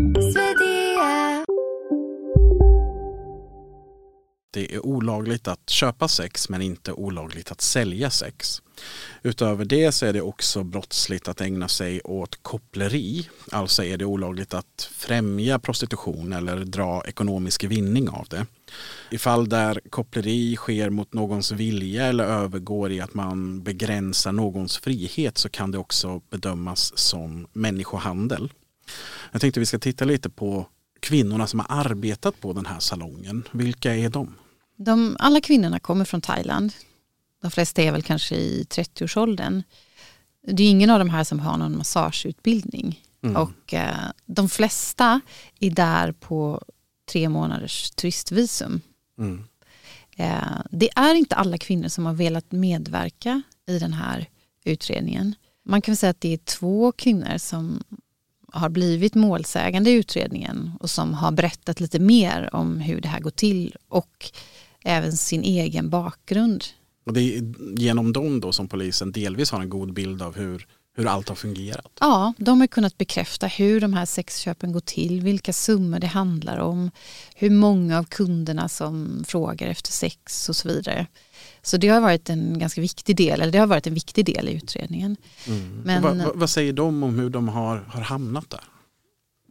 Det 4.61 4.75
är 4.75 4.85
olagligt 4.85 5.47
att 5.47 5.69
köpa 5.69 6.07
sex 6.07 6.49
men 6.49 6.61
inte 6.61 6.93
olagligt 6.93 7.51
att 7.51 7.61
sälja 7.61 8.09
sex. 8.09 8.61
Utöver 9.23 9.65
det 9.65 9.91
så 9.91 10.05
är 10.05 10.13
det 10.13 10.21
också 10.21 10.63
brottsligt 10.63 11.27
att 11.27 11.41
ägna 11.41 11.67
sig 11.67 12.01
åt 12.01 12.43
koppleri. 12.43 13.29
Alltså 13.51 13.83
är 13.83 13.97
det 13.97 14.05
olagligt 14.05 14.53
att 14.53 14.89
främja 14.91 15.59
prostitution 15.59 16.33
eller 16.33 16.57
dra 16.57 17.03
ekonomisk 17.05 17.63
vinning 17.63 18.09
av 18.09 18.27
det. 18.29 18.45
I 19.09 19.17
fall 19.17 19.49
där 19.49 19.81
koppleri 19.89 20.55
sker 20.55 20.89
mot 20.89 21.13
någons 21.13 21.51
vilja 21.51 22.05
eller 22.05 22.23
övergår 22.23 22.91
i 22.91 23.01
att 23.01 23.13
man 23.13 23.63
begränsar 23.63 24.31
någons 24.31 24.77
frihet 24.77 25.37
så 25.37 25.49
kan 25.49 25.71
det 25.71 25.77
också 25.77 26.21
bedömas 26.29 26.97
som 26.97 27.47
människohandel. 27.53 28.53
Jag 29.31 29.41
tänkte 29.41 29.59
vi 29.59 29.65
ska 29.65 29.79
titta 29.79 30.05
lite 30.05 30.29
på 30.29 30.65
kvinnorna 31.01 31.47
som 31.47 31.59
har 31.59 31.79
arbetat 31.79 32.41
på 32.41 32.53
den 32.53 32.65
här 32.65 32.79
salongen. 32.79 33.43
Vilka 33.51 33.95
är 33.95 34.09
de? 34.09 34.35
De, 34.85 35.17
alla 35.19 35.41
kvinnorna 35.41 35.79
kommer 35.79 36.05
från 36.05 36.21
Thailand. 36.21 36.73
De 37.41 37.51
flesta 37.51 37.81
är 37.81 37.91
väl 37.91 38.03
kanske 38.03 38.35
i 38.35 38.65
30-årsåldern. 38.69 39.63
Det 40.47 40.63
är 40.63 40.69
ingen 40.69 40.89
av 40.89 40.99
de 40.99 41.09
här 41.09 41.23
som 41.23 41.39
har 41.39 41.57
någon 41.57 41.77
massageutbildning. 41.77 43.01
Mm. 43.23 43.35
Och 43.35 43.73
eh, 43.73 43.95
de 44.25 44.49
flesta 44.49 45.21
är 45.59 45.69
där 45.69 46.11
på 46.11 46.61
tre 47.11 47.29
månaders 47.29 47.91
turistvisum. 47.91 48.81
Mm. 49.17 49.43
Eh, 50.17 50.61
det 50.71 50.89
är 50.95 51.15
inte 51.15 51.35
alla 51.35 51.57
kvinnor 51.57 51.87
som 51.87 52.05
har 52.05 52.13
velat 52.13 52.51
medverka 52.51 53.41
i 53.67 53.79
den 53.79 53.93
här 53.93 54.29
utredningen. 54.63 55.35
Man 55.65 55.81
kan 55.81 55.95
säga 55.95 56.09
att 56.09 56.21
det 56.21 56.33
är 56.33 56.37
två 56.37 56.91
kvinnor 56.91 57.37
som 57.37 57.83
har 58.53 58.69
blivit 58.69 59.15
målsägande 59.15 59.89
i 59.89 59.93
utredningen 59.93 60.71
och 60.79 60.89
som 60.89 61.13
har 61.13 61.31
berättat 61.31 61.79
lite 61.79 61.99
mer 61.99 62.55
om 62.55 62.79
hur 62.79 63.01
det 63.01 63.07
här 63.07 63.19
går 63.19 63.31
till 63.31 63.75
och 63.87 64.31
även 64.83 65.11
sin 65.11 65.43
egen 65.43 65.89
bakgrund. 65.89 66.63
Och 67.05 67.13
det 67.13 67.21
är 67.21 67.53
genom 67.79 68.13
dem 68.13 68.39
då 68.39 68.51
som 68.51 68.67
polisen 68.67 69.11
delvis 69.11 69.51
har 69.51 69.61
en 69.61 69.69
god 69.69 69.93
bild 69.93 70.21
av 70.21 70.35
hur 70.35 70.67
hur 70.95 71.07
allt 71.07 71.29
har 71.29 71.35
fungerat? 71.35 71.91
Ja, 71.99 72.33
de 72.37 72.59
har 72.59 72.67
kunnat 72.67 72.97
bekräfta 72.97 73.47
hur 73.47 73.81
de 73.81 73.93
här 73.93 74.05
sexköpen 74.05 74.71
går 74.71 74.79
till, 74.79 75.21
vilka 75.21 75.53
summor 75.53 75.99
det 75.99 76.07
handlar 76.07 76.57
om, 76.57 76.91
hur 77.35 77.49
många 77.49 77.97
av 77.97 78.03
kunderna 78.03 78.69
som 78.69 79.23
frågar 79.27 79.67
efter 79.67 79.91
sex 79.91 80.49
och 80.49 80.55
så 80.55 80.67
vidare. 80.67 81.07
Så 81.61 81.77
det 81.77 81.87
har 81.87 82.01
varit 82.01 82.29
en 82.29 82.59
ganska 82.59 82.81
viktig 82.81 83.17
del, 83.17 83.41
eller 83.41 83.51
det 83.51 83.57
har 83.57 83.67
varit 83.67 83.87
en 83.87 83.93
viktig 83.93 84.25
del 84.25 84.49
i 84.49 84.53
utredningen. 84.53 85.17
Mm. 85.47 85.81
Men- 85.85 86.03
vad, 86.03 86.17
vad, 86.17 86.35
vad 86.35 86.49
säger 86.49 86.73
de 86.73 87.03
om 87.03 87.19
hur 87.19 87.29
de 87.29 87.47
har, 87.47 87.77
har 87.77 88.01
hamnat 88.01 88.49
där? 88.49 88.63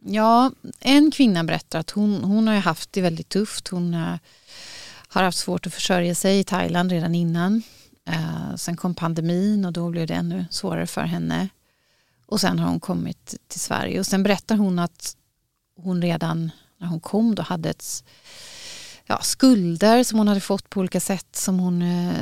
Ja, 0.05 0.51
en 0.79 1.11
kvinna 1.11 1.43
berättar 1.43 1.79
att 1.79 1.91
hon, 1.91 2.23
hon 2.23 2.47
har 2.47 2.55
haft 2.55 2.93
det 2.93 3.01
väldigt 3.01 3.29
tufft. 3.29 3.67
Hon 3.67 3.93
eh, 3.93 4.15
har 5.13 5.23
haft 5.23 5.37
svårt 5.37 5.67
att 5.67 5.73
försörja 5.73 6.15
sig 6.15 6.39
i 6.39 6.43
Thailand 6.43 6.91
redan 6.91 7.15
innan. 7.15 7.63
Eh, 8.07 8.55
sen 8.55 8.77
kom 8.77 8.95
pandemin 8.95 9.65
och 9.65 9.73
då 9.73 9.89
blev 9.89 10.07
det 10.07 10.13
ännu 10.13 10.45
svårare 10.51 10.87
för 10.87 11.01
henne. 11.01 11.49
Och 12.25 12.41
sen 12.41 12.59
har 12.59 12.69
hon 12.69 12.79
kommit 12.79 13.35
till 13.47 13.59
Sverige 13.59 13.99
och 13.99 14.05
sen 14.05 14.23
berättar 14.23 14.55
hon 14.55 14.79
att 14.79 15.15
hon 15.75 16.01
redan 16.01 16.51
när 16.77 16.87
hon 16.87 16.99
kom 16.99 17.35
då 17.35 17.41
hade 17.43 17.69
ett, 17.69 18.03
ja, 19.05 19.19
skulder 19.21 20.03
som 20.03 20.17
hon 20.17 20.27
hade 20.27 20.39
fått 20.41 20.69
på 20.69 20.79
olika 20.79 20.99
sätt 20.99 21.35
som 21.35 21.59
hon 21.59 21.81
eh, 21.81 22.13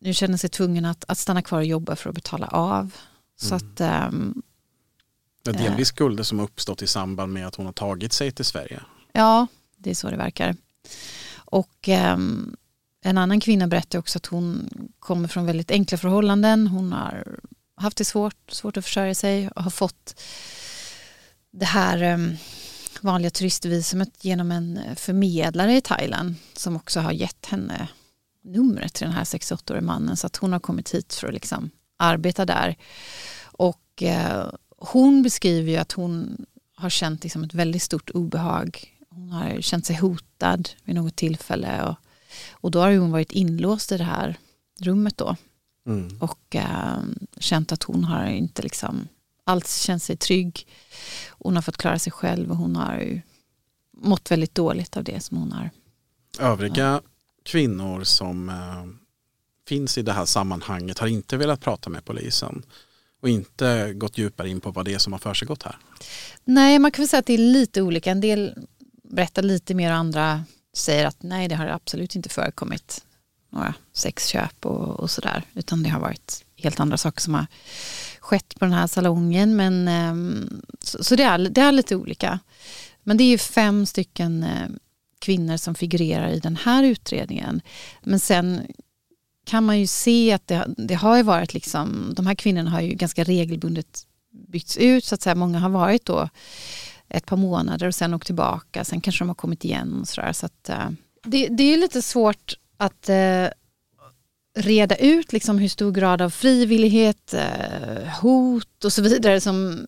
nu 0.00 0.14
känner 0.14 0.36
sig 0.36 0.50
tvungen 0.50 0.84
att, 0.84 1.04
att 1.08 1.18
stanna 1.18 1.42
kvar 1.42 1.58
och 1.58 1.64
jobba 1.64 1.96
för 1.96 2.08
att 2.08 2.14
betala 2.14 2.46
av. 2.46 2.90
Så 3.36 3.54
Mm. 3.54 3.66
att 3.72 3.80
ehm, 3.80 4.42
Ja, 5.44 5.52
delvis 5.52 5.88
skulder 5.88 6.24
som 6.24 6.38
har 6.38 6.46
uppstått 6.46 6.82
i 6.82 6.86
samband 6.86 7.32
med 7.32 7.46
att 7.46 7.54
hon 7.54 7.66
har 7.66 7.72
tagit 7.72 8.12
sig 8.12 8.32
till 8.32 8.44
Sverige. 8.44 8.80
Ja, 9.12 9.46
det 9.76 9.90
är 9.90 9.94
så 9.94 10.10
det 10.10 10.16
verkar. 10.16 10.56
Och 11.52 11.88
ehm, 11.88 12.56
en 13.04 13.18
annan 13.18 13.40
kvinna 13.40 13.66
berättar 13.66 13.98
också 13.98 14.18
att 14.18 14.26
hon 14.26 14.70
kommer 14.98 15.28
från 15.28 15.46
väldigt 15.46 15.70
enkla 15.70 15.98
förhållanden. 15.98 16.66
Hon 16.66 16.92
har 16.92 17.38
haft 17.76 17.96
det 17.96 18.04
svårt, 18.04 18.50
svårt 18.50 18.76
att 18.76 18.84
försörja 18.84 19.14
sig 19.14 19.48
och 19.48 19.62
har 19.62 19.70
fått 19.70 20.20
det 21.50 21.64
här 21.64 22.02
ehm, 22.02 22.36
vanliga 23.00 23.30
turistvisumet 23.30 24.24
genom 24.24 24.52
en 24.52 24.80
förmedlare 24.96 25.76
i 25.76 25.80
Thailand 25.80 26.34
som 26.52 26.76
också 26.76 27.00
har 27.00 27.12
gett 27.12 27.46
henne 27.46 27.88
numret 28.44 28.94
till 28.94 29.06
den 29.06 29.16
här 29.16 29.24
68-årige 29.24 29.80
mannen 29.80 30.16
så 30.16 30.26
att 30.26 30.36
hon 30.36 30.52
har 30.52 30.60
kommit 30.60 30.94
hit 30.94 31.14
för 31.14 31.28
att 31.28 31.34
liksom 31.34 31.70
arbeta 31.96 32.44
där. 32.44 32.76
Och 33.42 34.02
eh, 34.02 34.46
hon 34.78 35.22
beskriver 35.22 35.70
ju 35.72 35.76
att 35.76 35.92
hon 35.92 36.46
har 36.76 36.90
känt 36.90 37.22
liksom 37.22 37.44
ett 37.44 37.54
väldigt 37.54 37.82
stort 37.82 38.10
obehag. 38.10 38.91
Hon 39.14 39.30
har 39.30 39.60
känt 39.60 39.86
sig 39.86 39.96
hotad 39.96 40.68
vid 40.84 40.94
något 40.94 41.16
tillfälle 41.16 41.82
och, 41.82 41.94
och 42.50 42.70
då 42.70 42.80
har 42.80 42.96
hon 42.96 43.10
varit 43.12 43.32
inlåst 43.32 43.92
i 43.92 43.96
det 43.96 44.04
här 44.04 44.36
rummet 44.80 45.16
då 45.16 45.36
Mm. 45.86 46.18
och 46.20 46.56
eh, 46.56 46.98
känt 47.38 47.72
att 47.72 47.82
hon 47.82 48.04
har 48.04 48.26
inte 48.26 48.62
liksom 48.62 49.08
alls 49.44 49.80
känt 49.82 50.02
sig 50.02 50.16
trygg. 50.16 50.66
Hon 51.30 51.54
har 51.54 51.62
fått 51.62 51.76
klara 51.76 51.98
sig 51.98 52.12
själv 52.12 52.50
och 52.50 52.56
hon 52.56 52.76
har 52.76 52.98
ju 52.98 53.20
mått 53.96 54.30
väldigt 54.30 54.54
dåligt 54.54 54.96
av 54.96 55.04
det 55.04 55.20
som 55.20 55.36
hon 55.36 55.52
har. 55.52 55.70
Övriga 56.38 57.00
kvinnor 57.44 58.04
som 58.04 58.48
eh, 58.48 58.86
finns 59.68 59.98
i 59.98 60.02
det 60.02 60.12
här 60.12 60.24
sammanhanget 60.24 60.98
har 60.98 61.06
inte 61.06 61.36
velat 61.36 61.60
prata 61.60 61.90
med 61.90 62.04
polisen 62.04 62.62
och 63.22 63.28
inte 63.28 63.92
gått 63.94 64.18
djupare 64.18 64.48
in 64.48 64.60
på 64.60 64.70
vad 64.70 64.84
det 64.84 64.94
är 64.94 64.98
som 64.98 65.12
har 65.12 65.20
försiggått 65.20 65.62
här. 65.62 65.76
Nej, 66.44 66.78
man 66.78 66.90
kan 66.90 67.02
väl 67.02 67.08
säga 67.08 67.20
att 67.20 67.26
det 67.26 67.34
är 67.34 67.38
lite 67.38 67.82
olika. 67.82 68.10
En 68.10 68.20
del 68.20 68.54
berättar 69.12 69.42
lite 69.42 69.74
mer 69.74 69.90
och 69.90 69.96
andra 69.96 70.44
säger 70.74 71.06
att 71.06 71.22
nej, 71.22 71.48
det 71.48 71.54
har 71.54 71.66
absolut 71.66 72.16
inte 72.16 72.28
förekommit 72.28 73.04
några 73.50 73.74
sexköp 73.92 74.66
och, 74.66 75.00
och 75.00 75.10
sådär. 75.10 75.42
Utan 75.54 75.82
det 75.82 75.90
har 75.90 76.00
varit 76.00 76.44
helt 76.56 76.80
andra 76.80 76.96
saker 76.96 77.20
som 77.20 77.34
har 77.34 77.46
skett 78.20 78.54
på 78.58 78.64
den 78.64 78.74
här 78.74 78.86
salongen. 78.86 79.56
Men, 79.56 79.88
ehm, 79.88 80.62
så 80.80 81.04
så 81.04 81.16
det, 81.16 81.22
är, 81.22 81.38
det 81.38 81.60
är 81.60 81.72
lite 81.72 81.96
olika. 81.96 82.38
Men 83.02 83.16
det 83.16 83.24
är 83.24 83.28
ju 83.28 83.38
fem 83.38 83.86
stycken 83.86 84.42
eh, 84.42 84.68
kvinnor 85.18 85.56
som 85.56 85.74
figurerar 85.74 86.28
i 86.28 86.38
den 86.38 86.56
här 86.56 86.84
utredningen. 86.84 87.60
Men 88.02 88.20
sen 88.20 88.66
kan 89.44 89.64
man 89.64 89.80
ju 89.80 89.86
se 89.86 90.32
att 90.32 90.46
det, 90.46 90.74
det 90.76 90.94
har 90.94 91.16
ju 91.16 91.22
varit 91.22 91.54
liksom, 91.54 92.12
de 92.16 92.26
här 92.26 92.34
kvinnorna 92.34 92.70
har 92.70 92.80
ju 92.80 92.94
ganska 92.94 93.24
regelbundet 93.24 94.06
bytts 94.48 94.76
ut 94.76 95.04
så 95.04 95.14
att 95.14 95.22
säga. 95.22 95.34
Många 95.34 95.58
har 95.58 95.68
varit 95.68 96.04
då 96.04 96.28
ett 97.12 97.26
par 97.26 97.36
månader 97.36 97.86
och 97.86 97.94
sen 97.94 98.14
åkt 98.14 98.26
tillbaka. 98.26 98.84
Sen 98.84 99.00
kanske 99.00 99.24
de 99.24 99.28
har 99.28 99.34
kommit 99.34 99.64
igen 99.64 100.00
och 100.00 100.08
sådär. 100.08 100.32
Så 100.32 100.46
att, 100.46 100.68
eh, 100.68 100.90
det, 101.24 101.48
det 101.48 101.62
är 101.62 101.76
lite 101.76 102.02
svårt 102.02 102.54
att 102.76 103.08
eh, 103.08 103.46
reda 104.58 104.96
ut 104.96 105.32
liksom 105.32 105.58
hur 105.58 105.68
stor 105.68 105.92
grad 105.92 106.22
av 106.22 106.30
frivillighet, 106.30 107.34
eh, 107.34 108.08
hot 108.20 108.84
och 108.84 108.92
så 108.92 109.02
vidare 109.02 109.40
som 109.40 109.86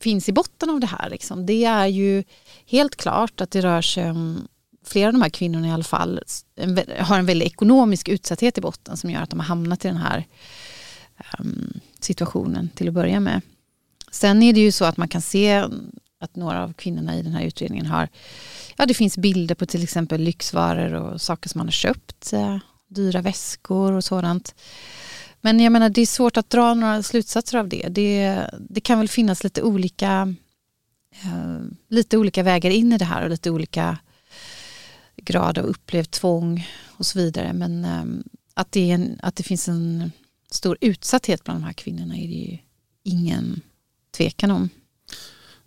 finns 0.00 0.28
i 0.28 0.32
botten 0.32 0.70
av 0.70 0.80
det 0.80 0.86
här. 0.86 1.10
Liksom. 1.10 1.46
Det 1.46 1.64
är 1.64 1.86
ju 1.86 2.24
helt 2.66 2.96
klart 2.96 3.40
att 3.40 3.50
det 3.50 3.60
rör 3.60 3.82
sig 3.82 4.10
om 4.10 4.48
flera 4.84 5.06
av 5.06 5.12
de 5.12 5.22
här 5.22 5.28
kvinnorna 5.28 5.68
i 5.68 5.70
alla 5.70 5.84
fall 5.84 6.20
en, 6.56 6.80
har 6.98 7.18
en 7.18 7.26
väldigt 7.26 7.48
ekonomisk 7.48 8.08
utsatthet 8.08 8.58
i 8.58 8.60
botten 8.60 8.96
som 8.96 9.10
gör 9.10 9.22
att 9.22 9.30
de 9.30 9.40
har 9.40 9.46
hamnat 9.46 9.84
i 9.84 9.88
den 9.88 9.96
här 9.96 10.26
um, 11.38 11.80
situationen 12.00 12.68
till 12.74 12.88
att 12.88 12.94
börja 12.94 13.20
med. 13.20 13.40
Sen 14.10 14.42
är 14.42 14.52
det 14.52 14.60
ju 14.60 14.72
så 14.72 14.84
att 14.84 14.96
man 14.96 15.08
kan 15.08 15.22
se 15.22 15.64
att 16.22 16.36
några 16.36 16.62
av 16.62 16.72
kvinnorna 16.72 17.18
i 17.18 17.22
den 17.22 17.32
här 17.32 17.44
utredningen 17.44 17.86
har, 17.86 18.08
ja 18.76 18.86
det 18.86 18.94
finns 18.94 19.18
bilder 19.18 19.54
på 19.54 19.66
till 19.66 19.82
exempel 19.82 20.20
lyxvaror 20.20 20.94
och 20.94 21.20
saker 21.20 21.48
som 21.48 21.58
man 21.58 21.66
har 21.66 21.72
köpt, 21.72 22.32
eh, 22.32 22.58
dyra 22.88 23.22
väskor 23.22 23.92
och 23.92 24.04
sådant. 24.04 24.54
Men 25.40 25.60
jag 25.60 25.72
menar 25.72 25.88
det 25.88 26.00
är 26.00 26.06
svårt 26.06 26.36
att 26.36 26.50
dra 26.50 26.74
några 26.74 27.02
slutsatser 27.02 27.58
av 27.58 27.68
det. 27.68 27.88
Det, 27.88 28.46
det 28.70 28.80
kan 28.80 28.98
väl 28.98 29.08
finnas 29.08 29.44
lite 29.44 29.62
olika, 29.62 30.34
eh, 31.22 31.60
lite 31.88 32.18
olika 32.18 32.42
vägar 32.42 32.70
in 32.70 32.92
i 32.92 32.98
det 32.98 33.04
här 33.04 33.22
och 33.22 33.30
lite 33.30 33.50
olika 33.50 33.98
grad 35.16 35.58
av 35.58 35.64
upplevt 35.64 36.10
tvång 36.10 36.66
och 36.86 37.06
så 37.06 37.18
vidare. 37.18 37.52
Men 37.52 37.84
eh, 37.84 38.04
att, 38.54 38.72
det 38.72 38.90
är 38.90 38.94
en, 38.94 39.18
att 39.22 39.36
det 39.36 39.42
finns 39.42 39.68
en 39.68 40.12
stor 40.50 40.78
utsatthet 40.80 41.44
bland 41.44 41.60
de 41.60 41.64
här 41.64 41.72
kvinnorna 41.72 42.16
är 42.16 42.28
det 42.28 42.34
ju 42.34 42.58
ingen 43.02 43.60
tvekan 44.16 44.50
om. 44.50 44.68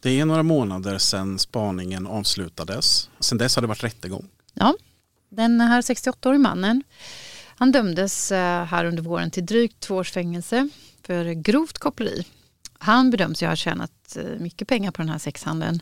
Det 0.05 0.19
är 0.19 0.25
några 0.25 0.43
månader 0.43 0.97
sedan 0.97 1.39
spaningen 1.39 2.07
avslutades. 2.07 3.09
Sedan 3.19 3.37
dess 3.37 3.55
har 3.55 3.61
det 3.61 3.67
varit 3.67 3.83
rättegång. 3.83 4.29
Ja, 4.53 4.75
Den 5.29 5.61
här 5.61 5.81
68-årige 5.81 6.39
mannen 6.39 6.83
han 7.45 7.71
dömdes 7.71 8.31
eh, 8.31 8.65
här 8.65 8.85
under 8.85 9.03
våren 9.03 9.31
till 9.31 9.45
drygt 9.45 9.79
två 9.79 9.95
års 9.95 10.11
fängelse 10.11 10.69
för 11.03 11.33
grovt 11.33 11.77
koppleri. 11.77 12.25
Han 12.73 13.11
bedöms 13.11 13.43
ju 13.43 13.47
ha 13.47 13.55
tjänat 13.55 14.17
eh, 14.17 14.39
mycket 14.39 14.67
pengar 14.67 14.91
på 14.91 15.01
den 15.01 15.09
här 15.09 15.17
sexhandeln. 15.17 15.79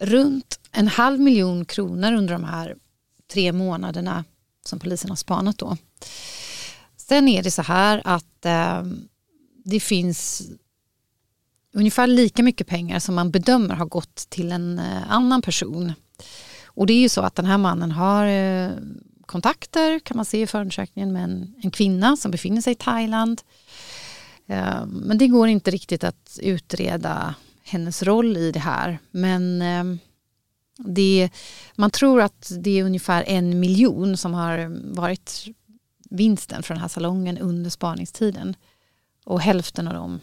Runt 0.00 0.60
en 0.70 0.88
halv 0.88 1.20
miljon 1.20 1.64
kronor 1.64 2.12
under 2.12 2.32
de 2.32 2.44
här 2.44 2.76
tre 3.32 3.52
månaderna 3.52 4.24
som 4.64 4.78
polisen 4.78 5.10
har 5.10 5.16
spanat 5.16 5.58
då. 5.58 5.76
Sen 6.96 7.28
är 7.28 7.42
det 7.42 7.50
så 7.50 7.62
här 7.62 8.02
att 8.04 8.44
eh, 8.46 8.82
det 9.64 9.80
finns 9.80 10.42
ungefär 11.72 12.06
lika 12.06 12.42
mycket 12.42 12.66
pengar 12.66 12.98
som 12.98 13.14
man 13.14 13.30
bedömer 13.30 13.74
har 13.74 13.86
gått 13.86 14.14
till 14.14 14.52
en 14.52 14.78
eh, 14.78 15.12
annan 15.12 15.42
person. 15.42 15.92
Och 16.66 16.86
det 16.86 16.92
är 16.92 17.00
ju 17.00 17.08
så 17.08 17.20
att 17.20 17.34
den 17.34 17.46
här 17.46 17.58
mannen 17.58 17.90
har 17.90 18.26
eh, 18.26 18.70
kontakter 19.26 19.98
kan 19.98 20.16
man 20.16 20.24
se 20.24 20.42
i 20.42 20.46
förundersökningen 20.46 21.12
med 21.12 21.24
en, 21.24 21.54
en 21.62 21.70
kvinna 21.70 22.16
som 22.16 22.30
befinner 22.30 22.60
sig 22.60 22.72
i 22.72 22.76
Thailand. 22.76 23.42
Eh, 24.46 24.86
men 24.86 25.18
det 25.18 25.28
går 25.28 25.48
inte 25.48 25.70
riktigt 25.70 26.04
att 26.04 26.38
utreda 26.42 27.34
hennes 27.64 28.02
roll 28.02 28.36
i 28.36 28.52
det 28.52 28.60
här. 28.60 28.98
Men 29.10 29.62
det, 30.78 31.30
man 31.74 31.90
tror 31.90 32.20
att 32.20 32.52
det 32.58 32.78
är 32.78 32.84
ungefär 32.84 33.24
en 33.26 33.60
miljon 33.60 34.16
som 34.16 34.34
har 34.34 34.78
varit 34.94 35.46
vinsten 36.10 36.62
för 36.62 36.74
den 36.74 36.80
här 36.80 36.88
salongen 36.88 37.38
under 37.38 37.70
spaningstiden. 37.70 38.56
Och 39.24 39.40
hälften 39.40 39.88
av 39.88 39.94
dem 39.94 40.20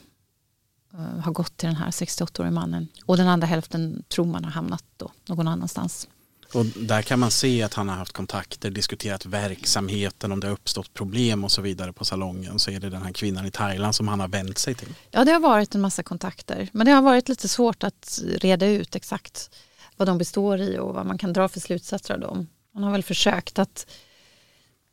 har 0.98 1.32
gått 1.32 1.58
till 1.58 1.68
den 1.68 1.76
här 1.76 1.92
68-årige 1.92 2.52
mannen. 2.52 2.88
Och 3.06 3.18
den 3.18 3.28
andra 3.28 3.48
hälften 3.48 4.04
tror 4.08 4.26
man 4.26 4.44
har 4.44 4.52
hamnat 4.52 4.84
då 4.98 5.12
någon 5.26 5.48
annanstans. 5.48 6.08
Och 6.54 6.66
där 6.66 7.02
kan 7.02 7.20
man 7.20 7.32
se 7.32 7.64
att 7.64 7.74
han 7.74 7.90
har 7.90 7.96
haft 7.96 8.12
kontakter, 8.12 8.70
diskuterat 8.70 9.26
verksamheten, 9.26 10.32
om 10.32 10.40
det 10.40 10.48
har 10.48 10.54
uppstått 10.54 10.94
problem 10.94 11.44
och 11.44 11.52
så 11.52 11.62
vidare 11.62 11.94
på 11.94 12.06
salongen. 12.06 12.60
Så 12.60 12.72
är 12.72 12.80
det 12.80 12.90
den 12.90 13.02
här 13.02 13.12
kvinnan 13.12 13.46
i 13.46 13.52
Thailand 13.52 13.96
som 13.96 14.08
han 14.08 14.20
har 14.20 14.28
vänt 14.28 14.58
sig 14.58 14.76
till. 14.76 14.94
Ja, 15.12 15.26
det 15.26 15.32
har 15.32 15.40
varit 15.40 15.76
en 15.76 15.82
massa 15.82 16.04
kontakter. 16.04 16.70
Men 16.72 16.86
det 16.86 16.92
har 16.92 17.02
varit 17.02 17.30
lite 17.30 17.48
svårt 17.48 17.84
att 17.84 18.22
reda 18.26 18.66
ut 18.66 18.96
exakt 18.96 19.50
vad 19.98 20.08
de 20.08 20.18
består 20.18 20.62
i 20.62 20.78
och 20.78 20.94
vad 20.94 21.06
man 21.06 21.18
kan 21.18 21.34
dra 21.34 21.48
för 21.50 21.60
slutsatser 21.60 22.14
av 22.14 22.20
dem. 22.20 22.48
Man 22.74 22.84
har 22.84 22.92
väl 22.92 23.04
försökt 23.04 23.60
att, 23.60 23.88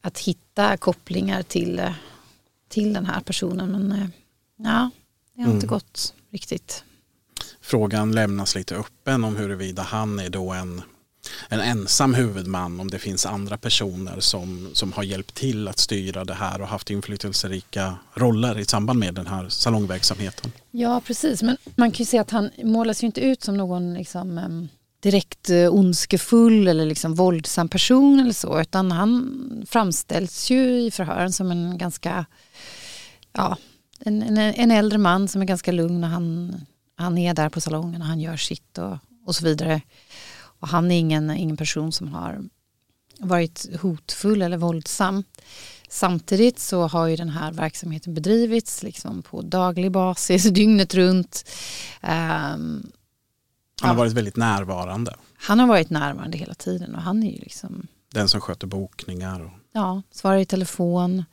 att 0.00 0.18
hitta 0.18 0.76
kopplingar 0.76 1.42
till, 1.42 1.78
eh, 1.78 1.92
till 2.68 2.92
den 2.92 3.06
här 3.06 3.20
personen 3.20 3.70
men 3.70 3.92
eh, 3.92 4.08
ja, 4.56 4.90
det 5.36 5.42
har 5.42 5.50
inte 5.52 5.66
Mm. 5.66 5.74
gått 5.74 6.14
riktigt. 6.30 6.84
Frågan 7.60 8.12
lämnas 8.12 8.54
lite 8.54 8.74
öppen 8.76 9.24
om 9.24 9.36
huruvida 9.36 9.82
han 9.82 10.18
är 10.18 10.30
då 10.30 10.52
en 10.52 10.82
en 11.48 11.60
ensam 11.60 12.14
huvudman 12.14 12.80
om 12.80 12.90
det 12.90 12.98
finns 12.98 13.26
andra 13.26 13.58
personer 13.58 14.20
som, 14.20 14.70
som 14.72 14.92
har 14.92 15.02
hjälpt 15.02 15.34
till 15.34 15.68
att 15.68 15.78
styra 15.78 16.24
det 16.24 16.34
här 16.34 16.60
och 16.62 16.68
haft 16.68 16.90
inflytelserika 16.90 17.98
roller 18.14 18.58
i 18.58 18.64
samband 18.64 18.98
med 18.98 19.14
den 19.14 19.26
här 19.26 19.48
salongverksamheten. 19.48 20.52
Ja, 20.70 21.00
precis. 21.06 21.42
Men 21.42 21.56
man 21.76 21.90
kan 21.90 21.98
ju 21.98 22.04
säga 22.04 22.22
att 22.22 22.30
han 22.30 22.50
målas 22.62 23.02
ju 23.02 23.06
inte 23.06 23.20
ut 23.20 23.42
som 23.42 23.56
någon 23.56 23.94
liksom, 23.94 24.68
direkt 25.00 25.50
uh, 25.50 25.74
ondskefull 25.74 26.68
eller 26.68 26.86
liksom 26.86 27.14
våldsam 27.14 27.68
person 27.68 28.20
eller 28.20 28.32
så, 28.32 28.60
utan 28.60 28.92
han 28.92 29.66
framställs 29.68 30.50
ju 30.50 30.80
i 30.80 30.90
förhören 30.90 31.32
som 31.32 31.50
en 31.50 31.78
ganska, 31.78 32.26
ja, 33.32 33.56
en, 34.06 34.22
en, 34.22 34.38
en 34.38 34.70
äldre 34.70 34.98
man 34.98 35.28
som 35.28 35.42
är 35.42 35.46
ganska 35.46 35.72
lugn 35.72 36.04
och 36.04 36.10
han, 36.10 36.54
han 36.96 37.18
är 37.18 37.34
där 37.34 37.48
på 37.48 37.60
salongen 37.60 38.02
och 38.02 38.08
han 38.08 38.20
gör 38.20 38.36
sitt 38.36 38.78
och, 38.78 38.98
och 39.26 39.34
så 39.34 39.44
vidare. 39.44 39.80
Och 40.60 40.68
han 40.68 40.90
är 40.90 40.98
ingen, 40.98 41.30
ingen 41.30 41.56
person 41.56 41.92
som 41.92 42.08
har 42.08 42.44
varit 43.18 43.66
hotfull 43.80 44.42
eller 44.42 44.56
våldsam. 44.56 45.24
Samtidigt 45.88 46.58
så 46.58 46.86
har 46.86 47.06
ju 47.06 47.16
den 47.16 47.28
här 47.28 47.52
verksamheten 47.52 48.14
bedrivits 48.14 48.82
liksom 48.82 49.22
på 49.22 49.42
daglig 49.42 49.92
basis, 49.92 50.42
dygnet 50.50 50.94
runt. 50.94 51.44
Um, 52.02 52.92
han 53.80 53.88
har 53.88 53.88
ja. 53.88 53.94
varit 53.94 54.12
väldigt 54.12 54.36
närvarande. 54.36 55.16
Han 55.36 55.60
har 55.60 55.66
varit 55.66 55.90
närvarande 55.90 56.38
hela 56.38 56.54
tiden 56.54 56.94
och 56.94 57.02
han 57.02 57.22
är 57.22 57.30
ju 57.30 57.38
liksom 57.38 57.86
Den 58.12 58.28
som 58.28 58.40
sköter 58.40 58.66
bokningar. 58.66 59.40
Och... 59.40 59.52
Ja, 59.72 60.02
svarar 60.10 60.36
i 60.36 60.46
telefon, 60.46 61.24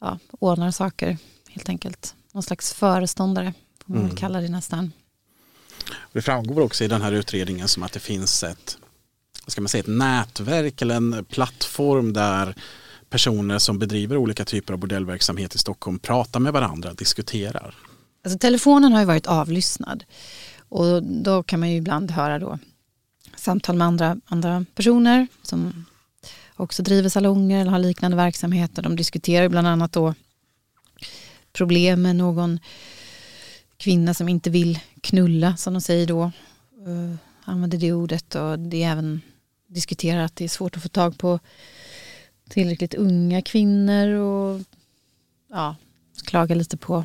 ja, 0.00 0.18
ordnar 0.40 0.70
saker 0.70 1.18
helt 1.52 1.68
enkelt. 1.68 2.14
Någon 2.32 2.42
slags 2.42 2.72
föreståndare, 2.72 3.54
får 3.86 3.94
man 3.94 4.02
mm. 4.02 4.16
kalla 4.16 4.40
det 4.40 4.48
nästan. 4.48 4.92
Det 6.12 6.22
framgår 6.22 6.60
också 6.60 6.84
i 6.84 6.88
den 6.88 7.02
här 7.02 7.12
utredningen 7.12 7.68
som 7.68 7.82
att 7.82 7.92
det 7.92 8.00
finns 8.00 8.42
ett, 8.42 8.78
ska 9.46 9.60
man 9.60 9.68
säga, 9.68 9.80
ett 9.80 9.86
nätverk 9.86 10.82
eller 10.82 10.94
en 10.94 11.24
plattform 11.24 12.12
där 12.12 12.54
personer 13.10 13.58
som 13.58 13.78
bedriver 13.78 14.16
olika 14.16 14.44
typer 14.44 14.72
av 14.72 14.78
bordellverksamhet 14.78 15.54
i 15.54 15.58
Stockholm 15.58 15.98
pratar 15.98 16.40
med 16.40 16.52
varandra, 16.52 16.94
diskuterar. 16.94 17.74
Alltså, 18.24 18.38
telefonen 18.38 18.92
har 18.92 19.00
ju 19.00 19.06
varit 19.06 19.26
avlyssnad 19.26 20.04
och 20.68 21.02
då 21.02 21.42
kan 21.42 21.60
man 21.60 21.70
ju 21.70 21.76
ibland 21.76 22.10
höra 22.10 22.38
då 22.38 22.58
samtal 23.36 23.76
med 23.76 23.86
andra, 23.86 24.16
andra 24.26 24.64
personer 24.74 25.26
som 25.42 25.84
också 26.56 26.82
driver 26.82 27.08
salonger 27.08 27.60
eller 27.60 27.70
har 27.70 27.78
liknande 27.78 28.16
verksamheter. 28.16 28.82
De 28.82 28.96
diskuterar 28.96 29.48
bland 29.48 29.66
annat 29.66 29.92
då 29.92 30.14
problem 31.52 32.02
med 32.02 32.16
någon 32.16 32.58
kvinna 33.76 34.14
som 34.14 34.28
inte 34.28 34.50
vill 34.50 34.78
knulla 35.00 35.56
som 35.56 35.74
de 35.74 35.80
säger 35.80 36.06
då. 36.06 36.32
Uh, 36.88 37.14
använder 37.44 37.78
det 37.78 37.92
ordet 37.92 38.34
och 38.34 38.58
det 38.58 38.82
är 38.82 38.92
även 38.92 39.20
diskuterar 39.66 40.24
att 40.24 40.36
det 40.36 40.44
är 40.44 40.48
svårt 40.48 40.76
att 40.76 40.82
få 40.82 40.88
tag 40.88 41.18
på 41.18 41.38
tillräckligt 42.48 42.94
unga 42.94 43.42
kvinnor 43.42 44.08
och 44.08 44.60
ja, 45.50 45.76
klagar 46.24 46.56
lite 46.56 46.76
på 46.76 47.04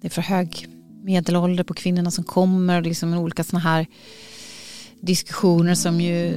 det 0.00 0.06
är 0.06 0.10
för 0.10 0.22
hög 0.22 0.68
medelålder 1.02 1.64
på 1.64 1.74
kvinnorna 1.74 2.10
som 2.10 2.24
kommer 2.24 2.76
och 2.76 2.82
liksom 2.82 3.14
olika 3.14 3.44
sådana 3.44 3.62
här 3.62 3.86
diskussioner 5.00 5.74
som 5.74 6.00
ju 6.00 6.34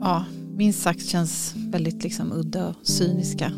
ja, 0.00 0.24
minst 0.56 0.82
sagt 0.82 1.06
känns 1.06 1.54
väldigt 1.56 2.02
liksom 2.02 2.32
udda 2.32 2.66
och 2.66 2.86
cyniska. 2.86 3.52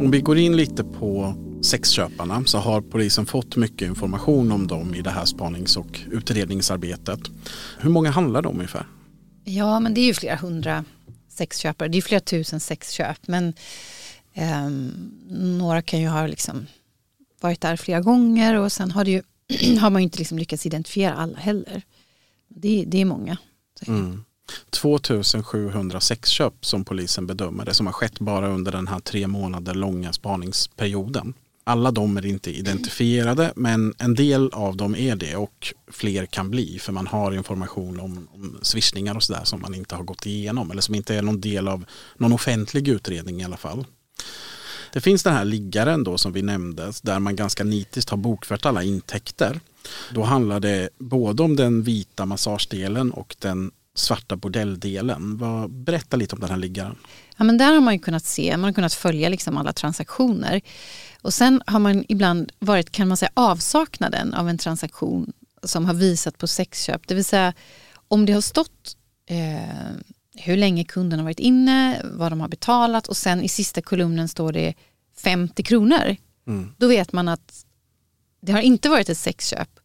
Om 0.00 0.10
vi 0.10 0.20
går 0.20 0.38
in 0.38 0.56
lite 0.56 0.84
på 0.84 1.34
sexköparna 1.62 2.44
så 2.46 2.58
har 2.58 2.80
polisen 2.80 3.26
fått 3.26 3.56
mycket 3.56 3.88
information 3.88 4.52
om 4.52 4.66
dem 4.66 4.94
i 4.94 5.02
det 5.02 5.10
här 5.10 5.24
spanings 5.24 5.76
och 5.76 6.00
utredningsarbetet. 6.10 7.20
Hur 7.78 7.90
många 7.90 8.10
handlar 8.10 8.42
det 8.42 8.48
om 8.48 8.56
ungefär? 8.56 8.86
Ja, 9.44 9.80
men 9.80 9.94
det 9.94 10.00
är 10.00 10.06
ju 10.06 10.14
flera 10.14 10.36
hundra 10.36 10.84
sexköpare. 11.28 11.88
Det 11.88 11.98
är 11.98 12.02
flera 12.02 12.20
tusen 12.20 12.60
sexköp, 12.60 13.18
men 13.26 13.52
eh, 14.34 14.70
några 15.30 15.82
kan 15.82 16.00
ju 16.00 16.08
ha 16.08 16.26
liksom 16.26 16.66
varit 17.40 17.60
där 17.60 17.76
flera 17.76 18.00
gånger 18.00 18.54
och 18.54 18.72
sen 18.72 18.90
har, 18.90 19.04
ju, 19.04 19.22
har 19.80 19.90
man 19.90 20.02
ju 20.02 20.04
inte 20.04 20.18
liksom 20.18 20.38
lyckats 20.38 20.66
identifiera 20.66 21.14
alla 21.14 21.38
heller. 21.38 21.82
Det, 22.48 22.84
det 22.86 23.00
är 23.00 23.04
många. 23.04 23.36
Mm. 23.86 24.24
2700 24.70 26.00
sexköp 26.00 26.66
som 26.66 26.84
polisen 26.84 27.26
bedömer 27.26 27.64
det 27.64 27.74
som 27.74 27.86
har 27.86 27.92
skett 27.92 28.18
bara 28.18 28.48
under 28.48 28.72
den 28.72 28.88
här 28.88 29.00
tre 29.00 29.26
månader 29.26 29.74
långa 29.74 30.12
spaningsperioden. 30.12 31.34
Alla 31.64 31.90
de 31.90 32.16
är 32.16 32.26
inte 32.26 32.50
identifierade 32.50 33.52
men 33.56 33.94
en 33.98 34.14
del 34.14 34.50
av 34.52 34.76
dem 34.76 34.96
är 34.96 35.16
det 35.16 35.36
och 35.36 35.74
fler 35.90 36.26
kan 36.26 36.50
bli 36.50 36.78
för 36.78 36.92
man 36.92 37.06
har 37.06 37.32
information 37.32 38.00
om, 38.00 38.28
om 38.34 38.58
swishningar 38.62 39.14
och 39.14 39.22
sådär 39.22 39.44
som 39.44 39.60
man 39.60 39.74
inte 39.74 39.94
har 39.94 40.04
gått 40.04 40.26
igenom 40.26 40.70
eller 40.70 40.82
som 40.82 40.94
inte 40.94 41.14
är 41.14 41.22
någon 41.22 41.40
del 41.40 41.68
av 41.68 41.84
någon 42.16 42.32
offentlig 42.32 42.88
utredning 42.88 43.40
i 43.40 43.44
alla 43.44 43.56
fall. 43.56 43.84
Det 44.92 45.00
finns 45.00 45.22
den 45.22 45.32
här 45.32 45.44
liggaren 45.44 46.04
då 46.04 46.18
som 46.18 46.32
vi 46.32 46.42
nämnde 46.42 46.92
där 47.02 47.18
man 47.18 47.36
ganska 47.36 47.64
nitiskt 47.64 48.10
har 48.10 48.16
bokfört 48.16 48.66
alla 48.66 48.82
intäkter. 48.82 49.60
Då 50.14 50.22
handlar 50.22 50.60
det 50.60 50.88
både 50.98 51.42
om 51.42 51.56
den 51.56 51.82
vita 51.82 52.26
massagedelen 52.26 53.10
och 53.10 53.36
den 53.38 53.70
svarta 53.94 54.36
bordelldelen. 54.36 55.38
Berätta 55.84 56.16
lite 56.16 56.34
om 56.34 56.40
den 56.40 56.50
här 56.50 56.56
liggaren. 56.56 56.96
Ja, 57.36 57.44
men 57.44 57.58
där 57.58 57.72
har 57.72 57.80
man 57.80 57.98
kunnat 57.98 58.24
se, 58.24 58.56
man 58.56 58.64
har 58.64 58.72
kunnat 58.72 58.94
följa 58.94 59.28
liksom 59.28 59.56
alla 59.56 59.72
transaktioner. 59.72 60.60
Och 61.22 61.34
sen 61.34 61.62
har 61.66 61.78
man 61.78 62.04
ibland 62.08 62.52
varit 62.58 62.90
kan 62.90 63.08
man 63.08 63.16
säga, 63.16 63.30
avsaknaden 63.34 64.34
av 64.34 64.48
en 64.48 64.58
transaktion 64.58 65.32
som 65.62 65.84
har 65.84 65.94
visat 65.94 66.38
på 66.38 66.46
sexköp. 66.46 67.08
Det 67.08 67.14
vill 67.14 67.24
säga 67.24 67.52
om 68.08 68.26
det 68.26 68.32
har 68.32 68.40
stått 68.40 68.96
eh, 69.26 69.96
hur 70.36 70.56
länge 70.56 70.84
kunden 70.84 71.18
har 71.18 71.24
varit 71.24 71.38
inne, 71.38 72.02
vad 72.04 72.32
de 72.32 72.40
har 72.40 72.48
betalat 72.48 73.06
och 73.08 73.16
sen 73.16 73.42
i 73.42 73.48
sista 73.48 73.82
kolumnen 73.82 74.28
står 74.28 74.52
det 74.52 74.74
50 75.16 75.62
kronor. 75.62 76.16
Mm. 76.46 76.72
Då 76.78 76.88
vet 76.88 77.12
man 77.12 77.28
att 77.28 77.64
det 78.42 78.52
har 78.52 78.60
inte 78.60 78.88
varit 78.88 79.08
ett 79.08 79.18
sexköp 79.18 79.79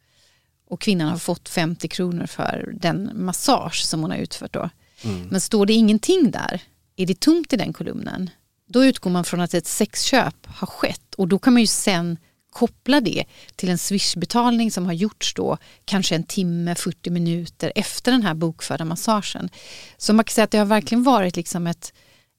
och 0.67 0.82
kvinnan 0.82 1.10
har 1.10 1.17
fått 1.17 1.49
50 1.49 1.88
kronor 1.88 2.25
för 2.25 2.73
den 2.80 3.12
massage 3.13 3.84
som 3.84 4.01
hon 4.01 4.12
har 4.12 4.17
utfört 4.17 4.54
då. 4.54 4.69
Mm. 5.04 5.28
Men 5.32 5.41
står 5.41 5.65
det 5.65 5.73
ingenting 5.73 6.32
där, 6.32 6.62
är 6.95 7.06
det 7.06 7.19
tomt 7.19 7.54
i 7.54 7.58
den 7.58 7.73
kolumnen, 7.73 8.30
då 8.67 8.86
utgår 8.86 9.12
man 9.12 9.25
från 9.25 9.41
att 9.41 9.54
ett 9.54 9.67
sexköp 9.67 10.47
har 10.47 10.67
skett 10.67 11.15
och 11.15 11.28
då 11.28 11.39
kan 11.39 11.54
man 11.54 11.62
ju 11.62 11.67
sen 11.67 12.17
koppla 12.56 13.01
det 13.01 13.25
till 13.56 13.69
en 13.69 13.78
swishbetalning 13.78 14.71
som 14.71 14.86
har 14.86 14.93
gjorts 14.93 15.34
då 15.34 15.58
kanske 15.86 16.15
en 16.15 16.23
timme, 16.23 16.75
40 16.75 17.10
minuter 17.10 17.71
efter 17.75 18.12
den 18.12 18.23
här 18.23 18.34
bokförda 18.34 18.86
massagen. 18.86 19.49
Så 19.97 20.13
man 20.13 20.25
kan 20.25 20.34
säga 20.34 20.45
att 20.45 20.51
det 20.51 20.58
har 20.58 20.65
verkligen 20.65 21.04
varit 21.04 21.36
liksom 21.36 21.67
ett, 21.67 21.93